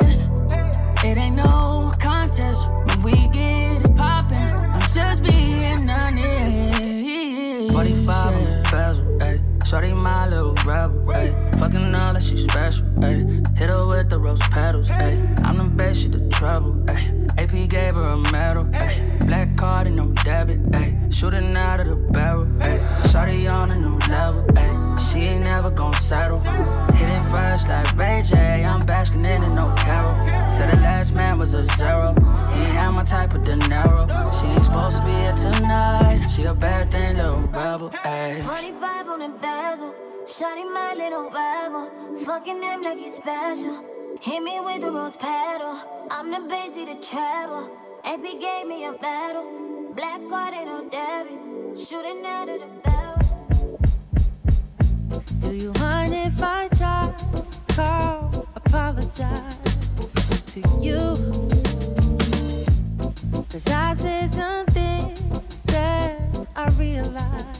[1.03, 4.37] It ain't no contest when we get it poppin'.
[4.75, 7.71] I'm just being honest.
[7.71, 9.67] 45 on the bezel, ayy.
[9.67, 11.48] Shorty my little rebel, ayy.
[11.59, 13.57] Fucking her like she special, ayy.
[13.57, 15.43] Hit her with the rose petals, ayy.
[15.43, 17.37] I'm the best, she the trouble, ayy.
[17.37, 19.25] AP gave her a medal, ayy.
[19.27, 21.13] Black card and no debit, ayy.
[21.13, 23.11] Shooting out of the barrel, ayy.
[23.11, 25.11] Shorty on a new level, ayy.
[25.11, 26.39] She ain't never gon' settle.
[26.39, 28.63] Hit it like Ray J.
[28.63, 30.15] I'm basking in it, no carol.
[30.53, 32.15] Said the last man was a zero.
[32.53, 34.07] He ain't had my type of dinero.
[34.31, 36.29] She ain't supposed to be here tonight.
[36.29, 38.43] She a bad thing, little rebel, ayy.
[38.43, 40.08] 45 on the bezel.
[40.29, 41.89] Shawty my little rebel,
[42.23, 43.83] fucking him like he's special.
[44.21, 45.75] Hit me with the rose petal,
[46.11, 47.65] I'm the busy to travel.
[48.03, 48.23] treble.
[48.23, 49.91] AP gave me a battle.
[49.95, 51.79] black card ain't no debit.
[51.79, 53.79] Shooting out of the barrel.
[55.39, 57.11] Do you mind if I try
[57.69, 59.55] call, apologize
[60.53, 61.17] to you?
[63.49, 65.15] Cause I said something
[65.65, 66.21] that
[66.55, 67.59] I realized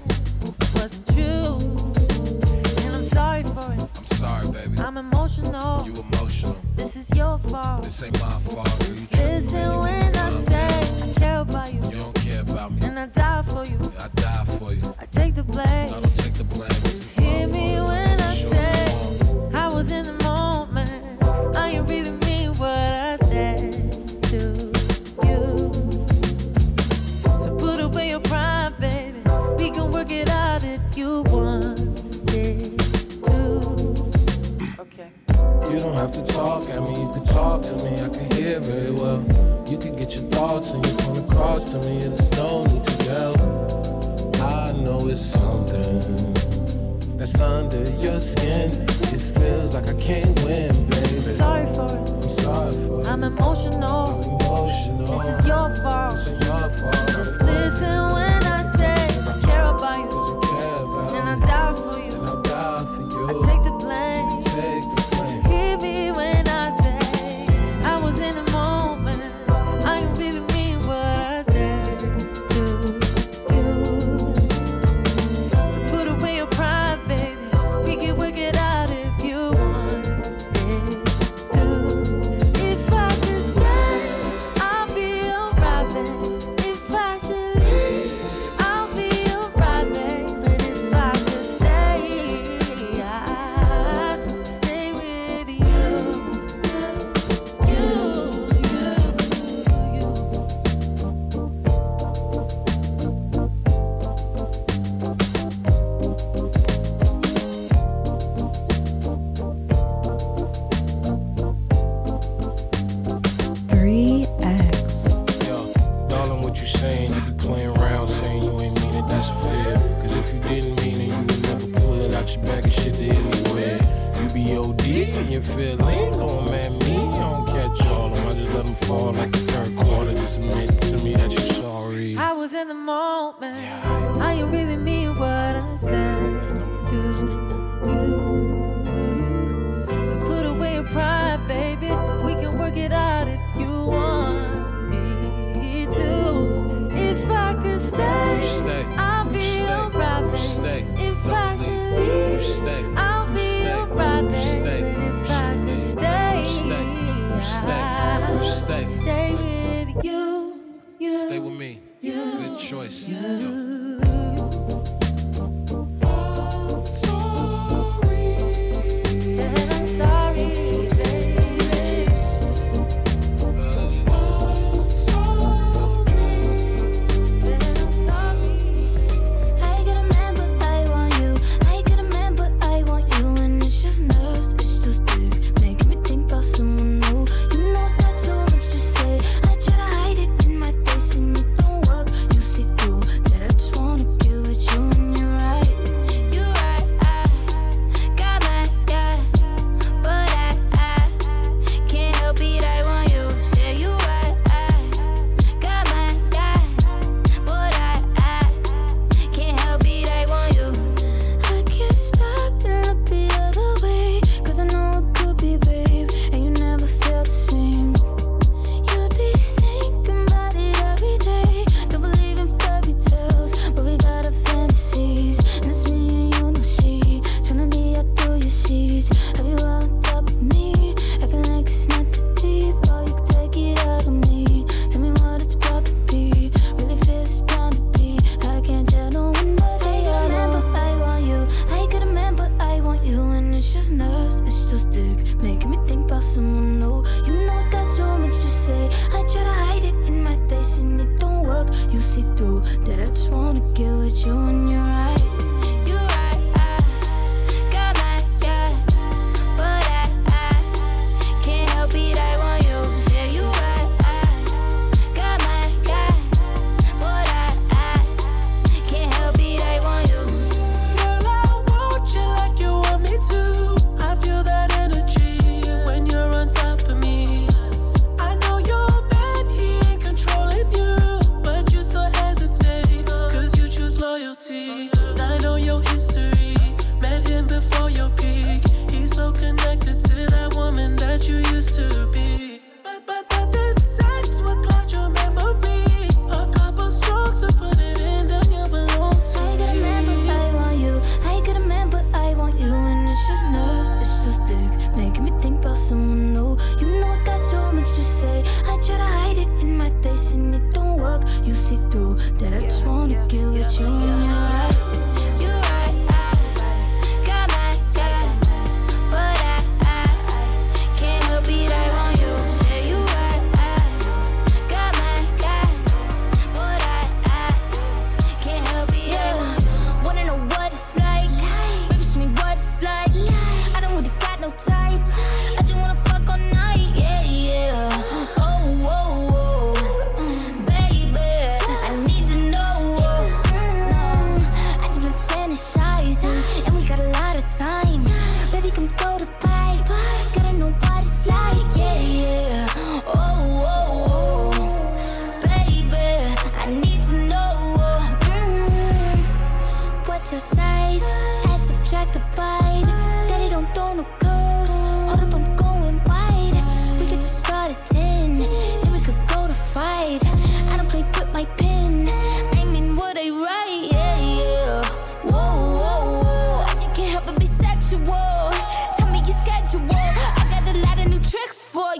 [0.75, 1.98] wasn't true
[3.43, 3.89] sorry for it.
[3.97, 4.79] I'm sorry, baby.
[4.79, 5.85] I'm emotional.
[5.85, 6.57] You emotional.
[6.75, 7.83] This is your fault.
[7.83, 8.87] This ain't my fault.
[8.87, 11.81] You Listen when I say I care about you.
[11.89, 12.85] You don't care about me.
[12.85, 13.93] And I die for you.
[13.99, 14.95] I die for you.
[14.99, 15.91] I take the blame.
[15.91, 16.69] No, I don't take the blame.
[16.83, 20.18] Just hear me when I say I was in the
[35.99, 39.21] have to talk at me, you can talk to me, I can hear very well.
[39.67, 42.83] You can get your thoughts and you come across to me, and there's no need
[42.85, 43.35] to yell.
[44.41, 46.33] I know it's something
[47.17, 48.71] that's under your skin.
[49.11, 51.19] It feels like I can't win, baby.
[51.19, 52.07] Sorry for it.
[52.07, 53.07] I'm sorry for it.
[53.07, 54.23] I'm emotional.
[54.23, 55.17] I'm emotional.
[55.17, 56.15] This is your fault.
[56.15, 57.07] This is your fault.
[57.07, 58.48] Just listen when I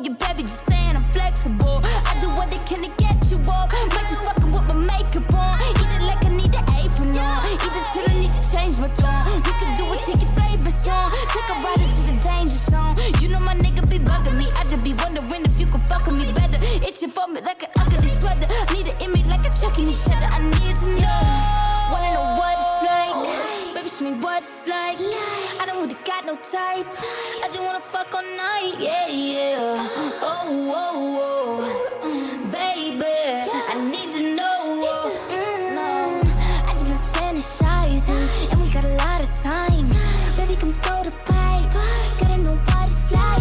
[0.06, 0.44] you, baby.
[0.44, 1.82] Just saying I'm flexible.
[1.84, 3.72] I do what it can to get you off.
[3.72, 5.60] Might just fucking with my makeup on.
[5.60, 7.44] Eat it like I need an apron on.
[7.48, 9.26] Eat it till I need to change my tone.
[9.44, 11.12] We can do it to your favorite song.
[11.34, 12.96] Take a ride into the danger zone.
[13.22, 14.48] You know my nigga be bugging me.
[14.56, 16.60] I just be wondering if you can fuck with me better.
[16.86, 18.48] Itching for me like an ugly sweater.
[18.74, 20.30] Need an image like a chucking each other.
[20.30, 21.39] I need to know.
[24.30, 24.98] What it's like.
[25.60, 26.94] I don't really got no tights.
[27.44, 28.76] I just wanna fuck all night.
[28.78, 29.88] Yeah, yeah.
[30.22, 31.60] Oh, oh, oh.
[32.52, 33.18] Baby,
[33.72, 34.60] I need to know.
[35.36, 35.78] Mm,
[36.68, 39.88] I just been fantasizing, and we got a lot of time.
[40.38, 41.74] Baby, come throw the pipe.
[42.20, 43.39] Gotta know what it's like.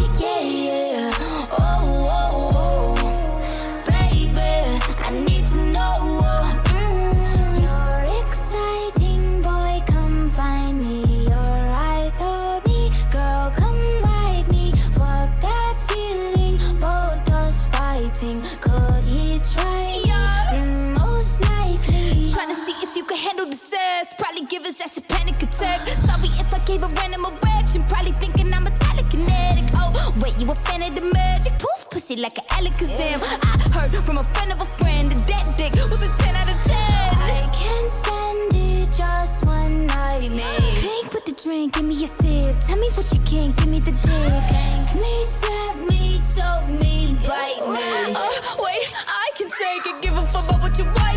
[30.64, 31.52] Fan of the magic?
[31.58, 33.20] Poof, pussy like an Alakazam.
[33.22, 36.48] I heard from a friend of a friend that that dick was a 10 out
[36.48, 36.74] of 10.
[36.74, 40.60] I can't stand it just one night, man.
[40.80, 42.60] Crank with the drink, give me a sip.
[42.60, 44.32] Tell me what you can, give me the dick.
[44.48, 48.14] Spank me, slap me, choke me, bite me.
[48.14, 48.28] Uh,
[48.64, 50.02] wait, I can take it.
[50.02, 51.07] Give a fuck about what is saying.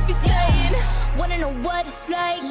[1.21, 2.41] Wanna know what it's like?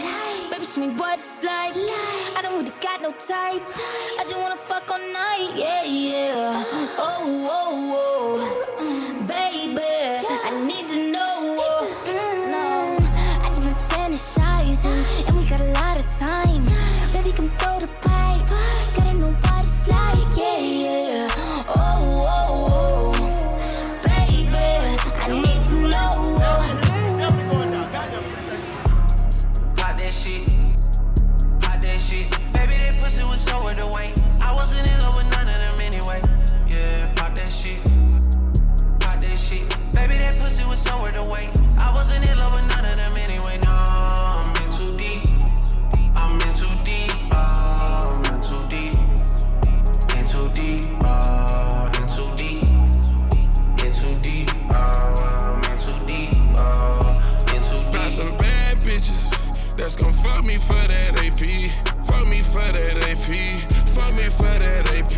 [0.48, 1.74] Baby, show me what it's like.
[1.74, 3.76] I don't really got no tights.
[4.16, 5.50] I just wanna fuck all night.
[5.56, 6.64] Yeah, yeah.
[6.96, 8.38] Oh, oh,
[8.78, 9.26] oh.
[9.26, 11.58] Baby, I need to know.
[12.06, 13.02] Mm,
[13.42, 16.62] I just been fantasizing, and we got a lot of time.
[17.12, 18.46] Baby, come throw the pipe.
[18.94, 20.36] Gotta know what it's like.
[20.38, 20.79] Yeah,
[33.62, 34.12] was the wait.
[34.40, 36.22] I wasn't in love with none of them anyway.
[36.66, 37.82] Yeah, pop that shit.
[39.00, 39.68] Pop that shit.
[39.92, 41.50] Baby, that pussy was so worth the wait.
[41.78, 43.58] I wasn't in love with none of them anyway.
[43.62, 45.22] No, I'm in too deep.
[46.16, 47.12] I'm in too deep.
[47.32, 48.94] Oh, I'm in too deep.
[50.16, 50.90] In too deep.
[51.04, 52.64] Oh, in too deep.
[53.84, 54.48] In too deep.
[54.70, 56.32] Oh, I'm in too deep.
[56.56, 57.20] Oh,
[57.54, 57.92] in too deep.
[57.92, 61.99] Got some bad bitches that's gon' fuck me for that AP.
[62.10, 63.30] Fuck me for that AP.
[63.94, 65.14] Fuck me for that AP.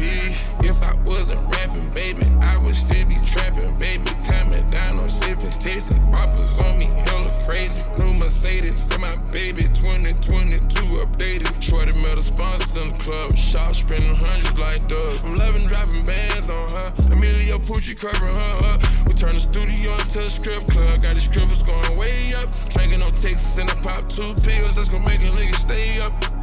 [0.65, 4.05] If I wasn't rapping, baby, I would still be trapping, baby.
[4.29, 7.89] Coming down on sipping, tasting boppers on me, hella crazy.
[7.99, 11.63] New Mercedes for my baby, 2022 updated.
[11.63, 15.25] Shorty met a sponsor in the club, shop spending hundreds like dogs.
[15.25, 16.93] I'm loving dropping bands on her.
[17.11, 18.83] Emilio Pucci covering her up.
[19.07, 21.03] We turn the studio into a strip club.
[21.03, 22.51] Got the strippers going way up.
[22.69, 24.77] Drinking no Texas and I pop two pills.
[24.77, 26.42] That's gonna make a nigga stay up.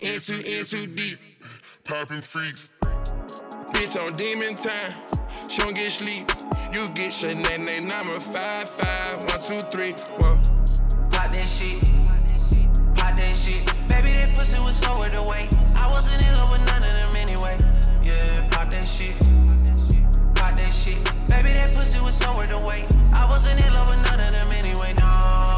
[0.00, 1.18] In too, in too deep.
[1.84, 2.70] Popping freaks.
[3.72, 4.94] Bitch on demon time.
[5.46, 6.30] She don't get sleep.
[6.72, 9.92] You get shit, name, name, number five, five, one, two, three.
[10.16, 10.36] Whoa.
[11.10, 11.82] Pop that shit.
[12.94, 13.66] Pop that shit.
[13.88, 15.52] Baby, that pussy was so worth the wait.
[15.76, 17.58] I wasn't in love with none of them anyway.
[18.02, 19.12] Yeah, pop that shit.
[20.34, 20.96] Pop that shit.
[21.28, 22.86] Baby, that pussy was so worth the wait.
[23.12, 24.94] I wasn't in love with none of them anyway.
[24.96, 25.49] No,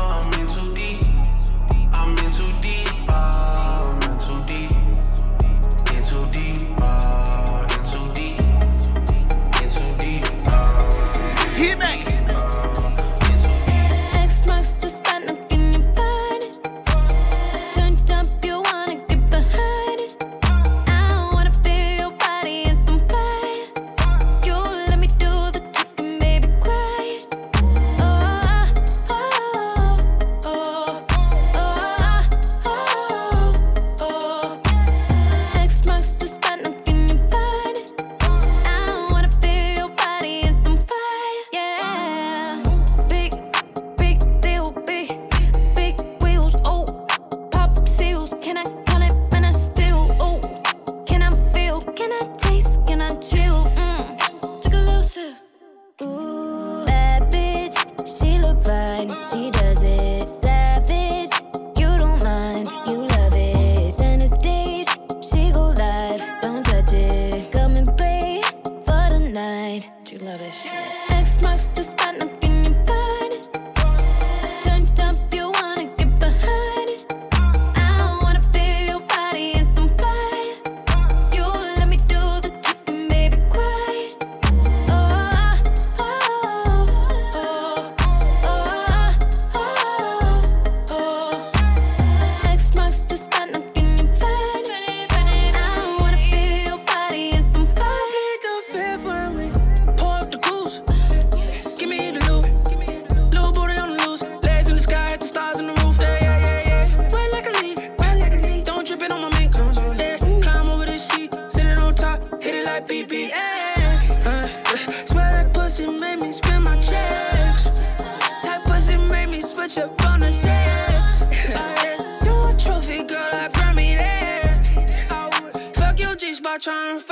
[126.63, 127.12] trying to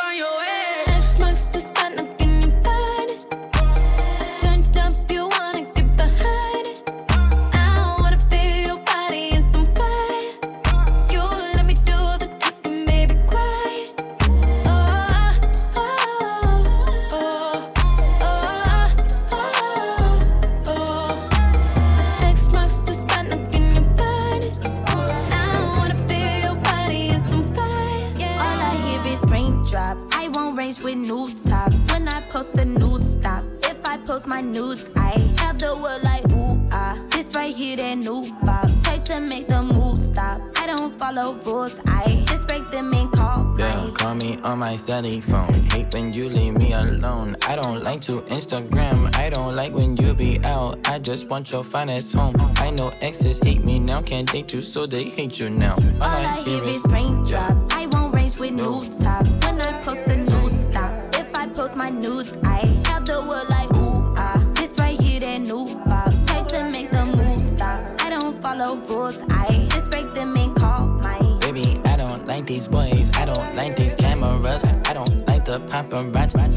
[48.50, 49.14] Instagram.
[49.16, 50.78] I don't like when you be out.
[50.88, 52.34] I just want your finest home.
[52.56, 54.02] I know exes hate me now.
[54.02, 55.76] Can't date you, so they hate you now.
[56.00, 57.66] All, All I hear is raindrops.
[57.70, 59.24] I won't range with new top.
[59.44, 60.90] When I post the news stop.
[61.14, 64.44] If I post my nudes, I have the world like ooh ah.
[64.56, 66.12] This right here, that new pop.
[66.26, 67.80] Type to make the move stop.
[68.00, 69.18] I don't follow rules.
[69.30, 71.38] I just break them and call mine.
[71.38, 73.10] Baby, I don't like these boys.
[73.14, 74.64] I don't like these cameras.
[74.64, 76.49] I don't like the paparazzi.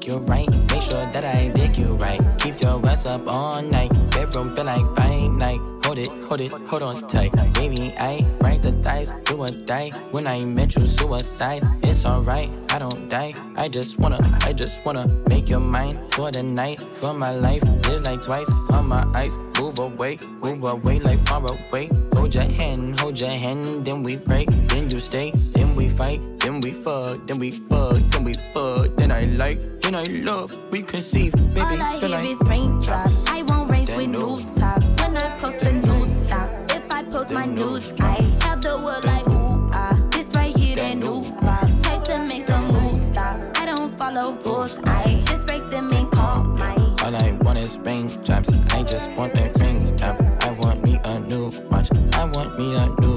[0.00, 0.48] Fuck you right.
[0.70, 2.20] Make sure that I dig you right.
[2.38, 3.92] Keep your ass up all night.
[4.10, 5.60] Bedroom feel like fight night.
[5.84, 7.32] Hold it, hold it, hold on tight.
[7.52, 9.90] Baby, I write the dice, do or die.
[10.10, 11.62] When I met you, suicide.
[11.82, 13.34] It's alright, I don't die.
[13.56, 17.62] I just wanna, I just wanna make your mind for the night, for my life.
[17.86, 19.36] Live like twice on my eyes.
[19.60, 21.90] Move away, move away like far away.
[22.14, 26.20] Hold your hand, hold your hand, then we break, then you stay, then we fight,
[26.40, 30.54] then we fuck, then we fuck, then we fuck, then I like, then I love,
[30.70, 31.60] we conceive, baby.
[31.62, 33.24] All I hear like is raindrops.
[33.26, 34.82] I won't That with new- new top.
[35.00, 36.48] When I post the news stop.
[36.76, 39.96] If I post my nudes, I have the world like ooh ah.
[40.12, 41.66] This right here, that new pop.
[41.82, 43.36] Type to make the move stop.
[43.56, 44.76] I don't follow rules.
[44.84, 46.94] I just break them and call mine.
[47.02, 48.52] All I want is raindrops.
[48.76, 50.16] I just want a raindrop.
[50.46, 51.88] I want me a new watch.
[52.12, 53.09] I want me a new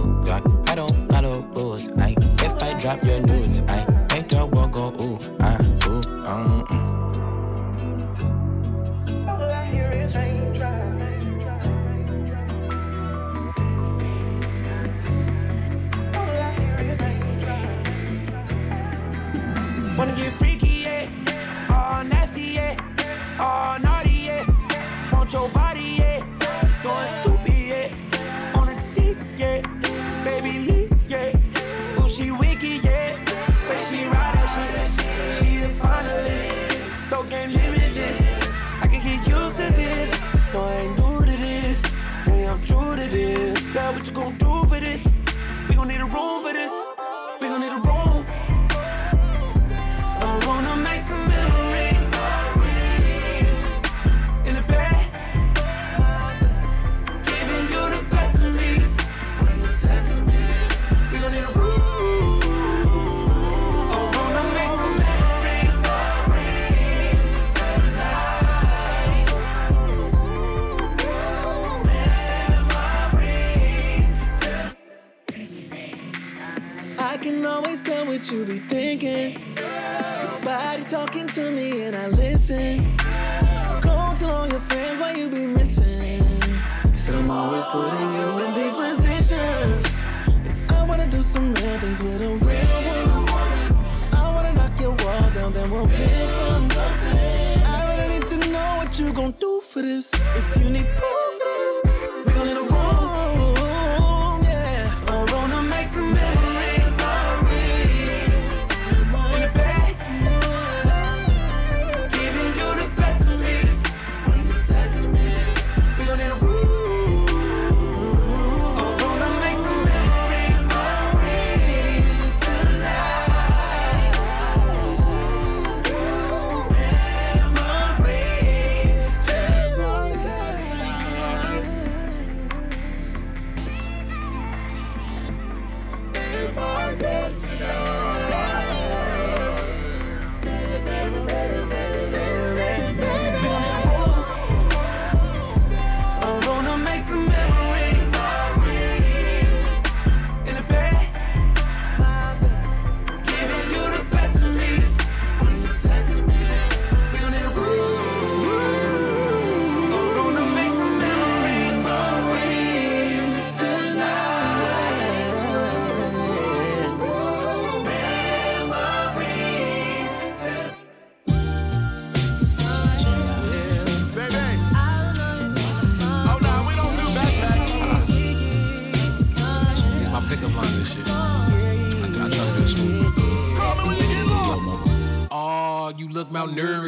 [2.83, 3.22] drop your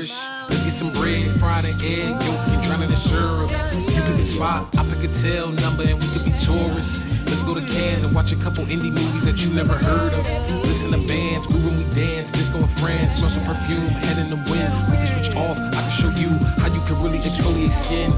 [0.05, 3.49] Let's get some bread, fried an egg, yolk, and drown in syrup.
[3.49, 7.01] You pick a spot, I pick a tail number, and we could be tourists.
[7.25, 10.65] Let's go to Cannes and watch a couple indie movies that you never heard of.
[10.65, 14.29] Listen to bands, groove when we dance, disco in France, smell some perfume, head in
[14.29, 14.69] the wind.
[14.91, 15.57] We can switch off.
[15.57, 16.29] I can show you
[16.61, 18.13] how you can really exfoliate skin.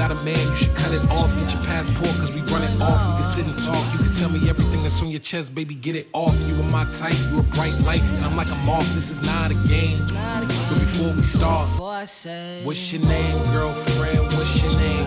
[0.00, 1.28] Got a man, you should cut it off.
[1.38, 3.18] Get your passport, cause we run it off.
[3.18, 3.84] We can sit and talk.
[3.92, 6.34] You can tell me everything that's on your chest, baby, get it off.
[6.48, 8.88] You are my type, you a bright light, and I'm like a moth.
[8.94, 10.00] This is not a game.
[10.08, 14.22] But before we start, what's your name, girlfriend?
[14.32, 15.04] What's your name?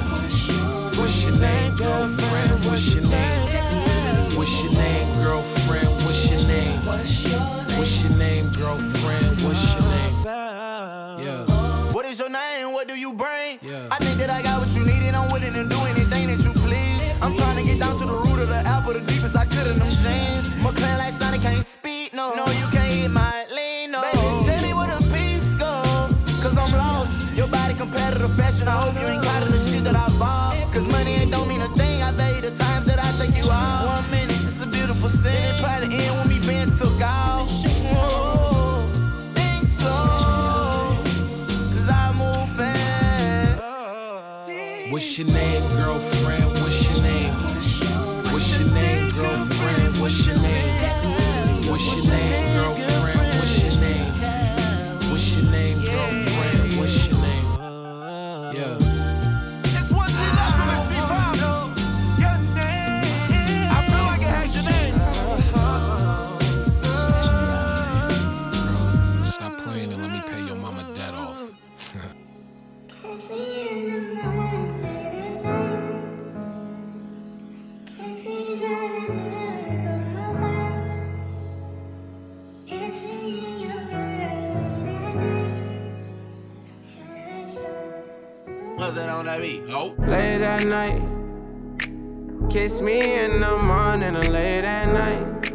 [0.93, 2.65] What's your name, girlfriend?
[2.65, 4.37] What's your name?
[4.37, 5.89] What's your name, girlfriend?
[6.05, 6.79] What's your name?
[6.85, 9.41] What's your name, girlfriend?
[9.41, 10.13] What's your name?
[11.25, 11.45] Yeah.
[11.93, 12.73] What is your name?
[12.73, 13.59] What do you bring?
[13.61, 13.87] Yeah.
[13.91, 14.72] I think that I got what
[17.23, 19.12] I'm trying to get down to the root of the apple,
[90.53, 91.01] at night.
[92.49, 95.51] Kiss me in the morning or late at night.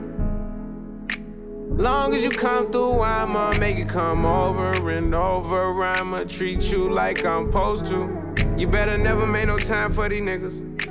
[1.70, 5.84] Long as you come through, I'ma make it come over and over.
[5.84, 8.34] I'ma treat you like I'm supposed to.
[8.56, 10.77] You better never make no time for these niggas.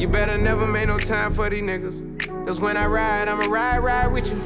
[0.00, 2.46] You better never make no time for these niggas.
[2.46, 4.40] Cause when I ride, I'ma ride, ride with you.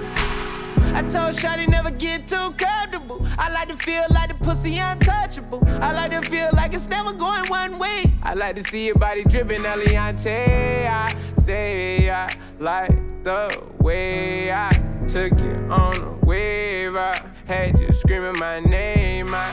[0.92, 3.24] I told Shotty never get too comfortable.
[3.38, 5.62] I like to feel like the pussy untouchable.
[5.80, 8.12] I like to feel like it's never going one way.
[8.24, 10.88] I like to see your body dripping, Eliante.
[10.88, 12.90] I say I like
[13.22, 14.72] the way I
[15.06, 16.96] took you on a wave.
[16.96, 17.16] I
[17.46, 19.32] had you screaming my name.
[19.32, 19.52] I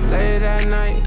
[0.00, 1.06] late at night.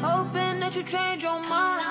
[0.00, 1.82] Hoping that you change your mind.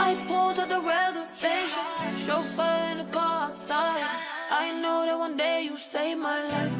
[0.00, 2.16] I pulled up the reservation.
[2.16, 4.04] Chauffeur in the car outside.
[4.50, 6.78] I know that one day you save my life.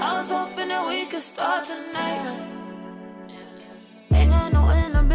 [0.00, 2.61] I was hoping that we could start tonight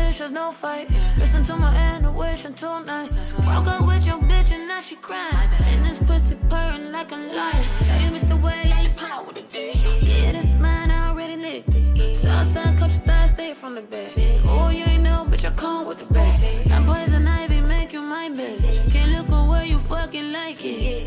[0.07, 0.89] suspicious, no fight.
[1.17, 3.09] Listen to my intuition tonight.
[3.43, 5.49] Broke up with your bitch and now she crying.
[5.65, 7.63] And this pussy purring like a lion.
[7.87, 12.15] Same as the way lollipop with a dick Yeah, this mine, I already licked it
[12.15, 14.11] Southside country thighs, stay from the back.
[14.45, 18.01] Oh, you ain't no bitch, I come with the back That poison ivy make you
[18.01, 18.91] my bitch.
[18.91, 21.06] Can't look away, you fucking like it.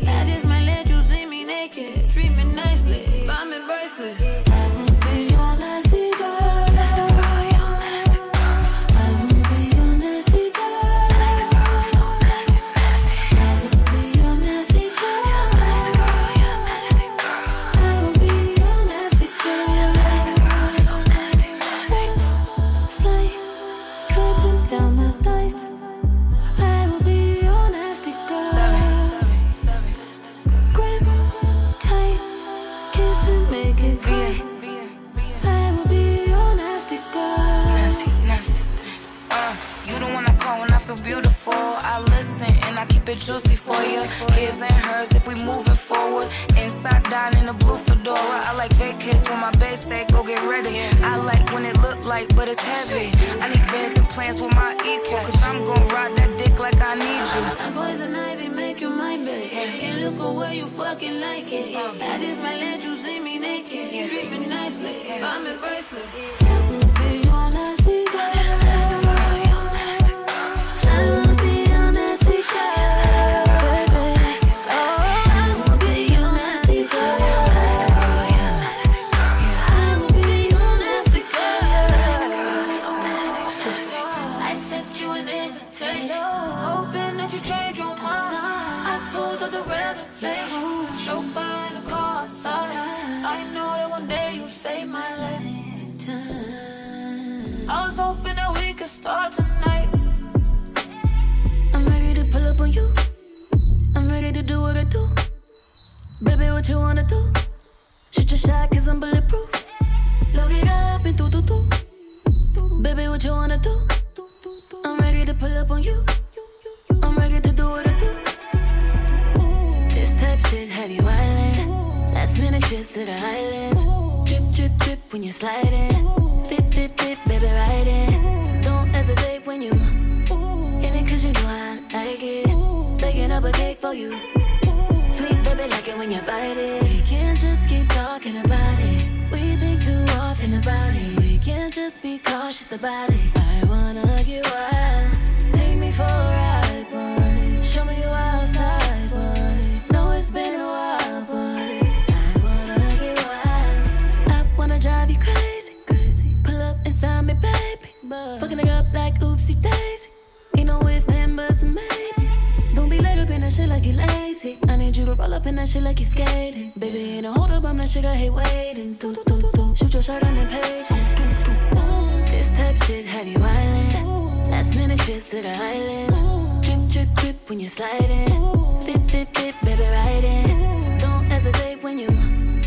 [175.21, 176.19] trips to the islands.
[176.19, 176.61] Ooh.
[176.61, 178.31] Drip, drip, drip when you slide in.
[178.33, 178.83] Ooh.
[178.85, 180.97] Dip, dip, dip, baby, ride in.
[180.97, 182.09] Don't hesitate when you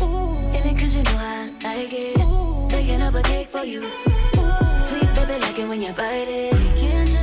[0.01, 0.37] Ooh.
[0.55, 2.19] in it, cause you know I like it.
[2.19, 2.67] Ooh.
[2.69, 3.89] Baking up a cake for you.
[4.83, 6.53] Sweet baby, like it when you bite it.
[6.81, 7.14] You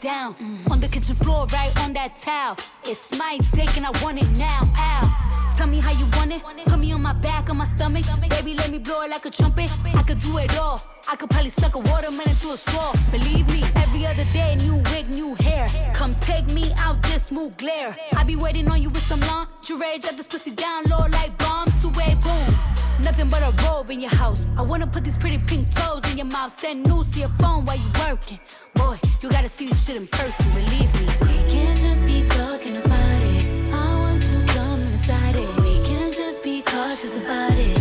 [0.00, 0.34] down.
[0.34, 0.70] Mm.
[0.70, 2.56] On the kitchen floor, right on that towel.
[2.84, 4.60] It's my dick and I want it now.
[4.76, 5.54] Ow.
[5.56, 6.42] Tell me how you want it.
[6.66, 8.04] Put me on my back, on my stomach.
[8.30, 9.68] Baby, let me blow it like a trumpet.
[9.94, 10.80] I could do it all.
[11.10, 12.92] I could probably suck a watermelon through a straw.
[13.10, 15.68] Believe me, every other day, new wig, new hair.
[15.94, 17.96] Come take me out this mood glare.
[18.16, 19.98] I be waiting on you with some lingerie.
[19.98, 21.84] Drop this pussy down low like bombs.
[21.84, 22.67] Away, boom.
[23.00, 24.48] Nothing but a robe in your house.
[24.56, 26.50] I wanna put these pretty pink toes in your mouth.
[26.50, 28.40] Send news to your phone while you working.
[28.74, 30.50] Boy, you gotta see this shit in person.
[30.52, 31.06] Believe me.
[31.20, 33.72] We can't just be talking about it.
[33.72, 35.48] I want to come inside it.
[35.62, 37.77] We can't just be cautious about it.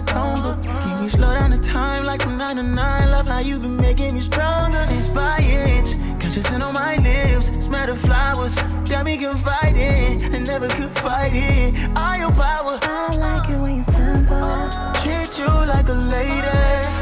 [0.00, 0.58] Moment longer.
[0.62, 3.10] Keep me slow down the time like from 9 to 9.
[3.10, 4.84] Love how you've been making me stronger.
[4.90, 7.46] Inch by inch, conscious on my lips.
[7.64, 8.56] Smell the flowers,
[8.88, 10.34] got me confiding.
[10.34, 11.74] I never could fight it.
[11.96, 12.78] All your power.
[12.82, 14.68] I like it when you're simple.
[15.02, 16.60] Treat you like a lady.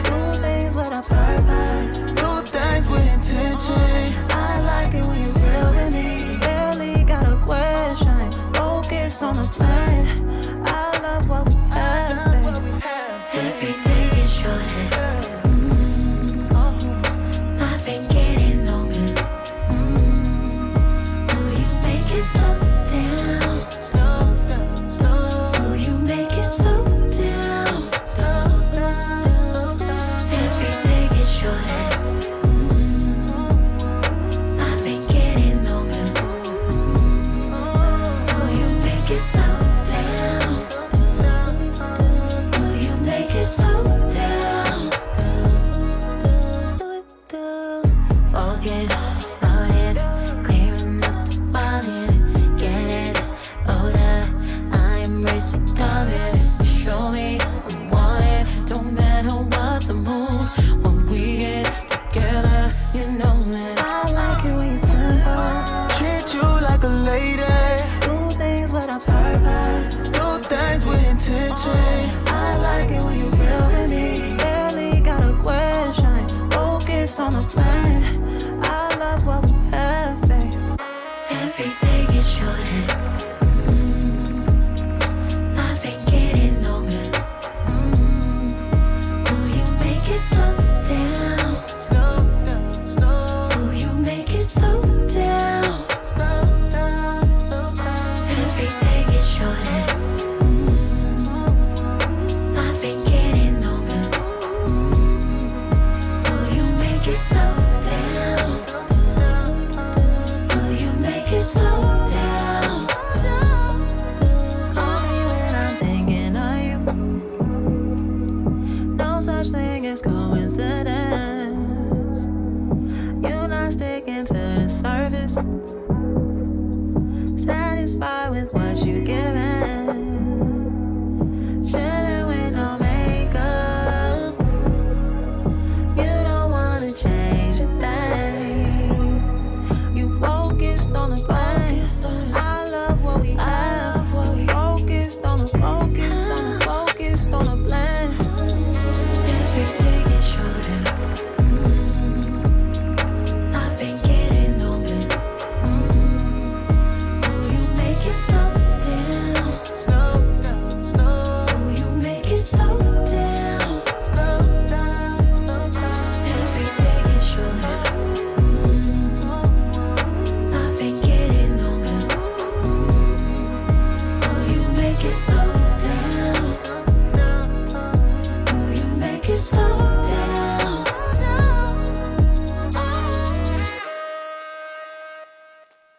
[0.09, 2.13] Do things with a purpose.
[2.21, 4.13] Do things with intention.
[4.31, 6.39] I like it when you're real with me.
[6.41, 8.33] Barely got a question.
[8.53, 10.48] Focus on the plan.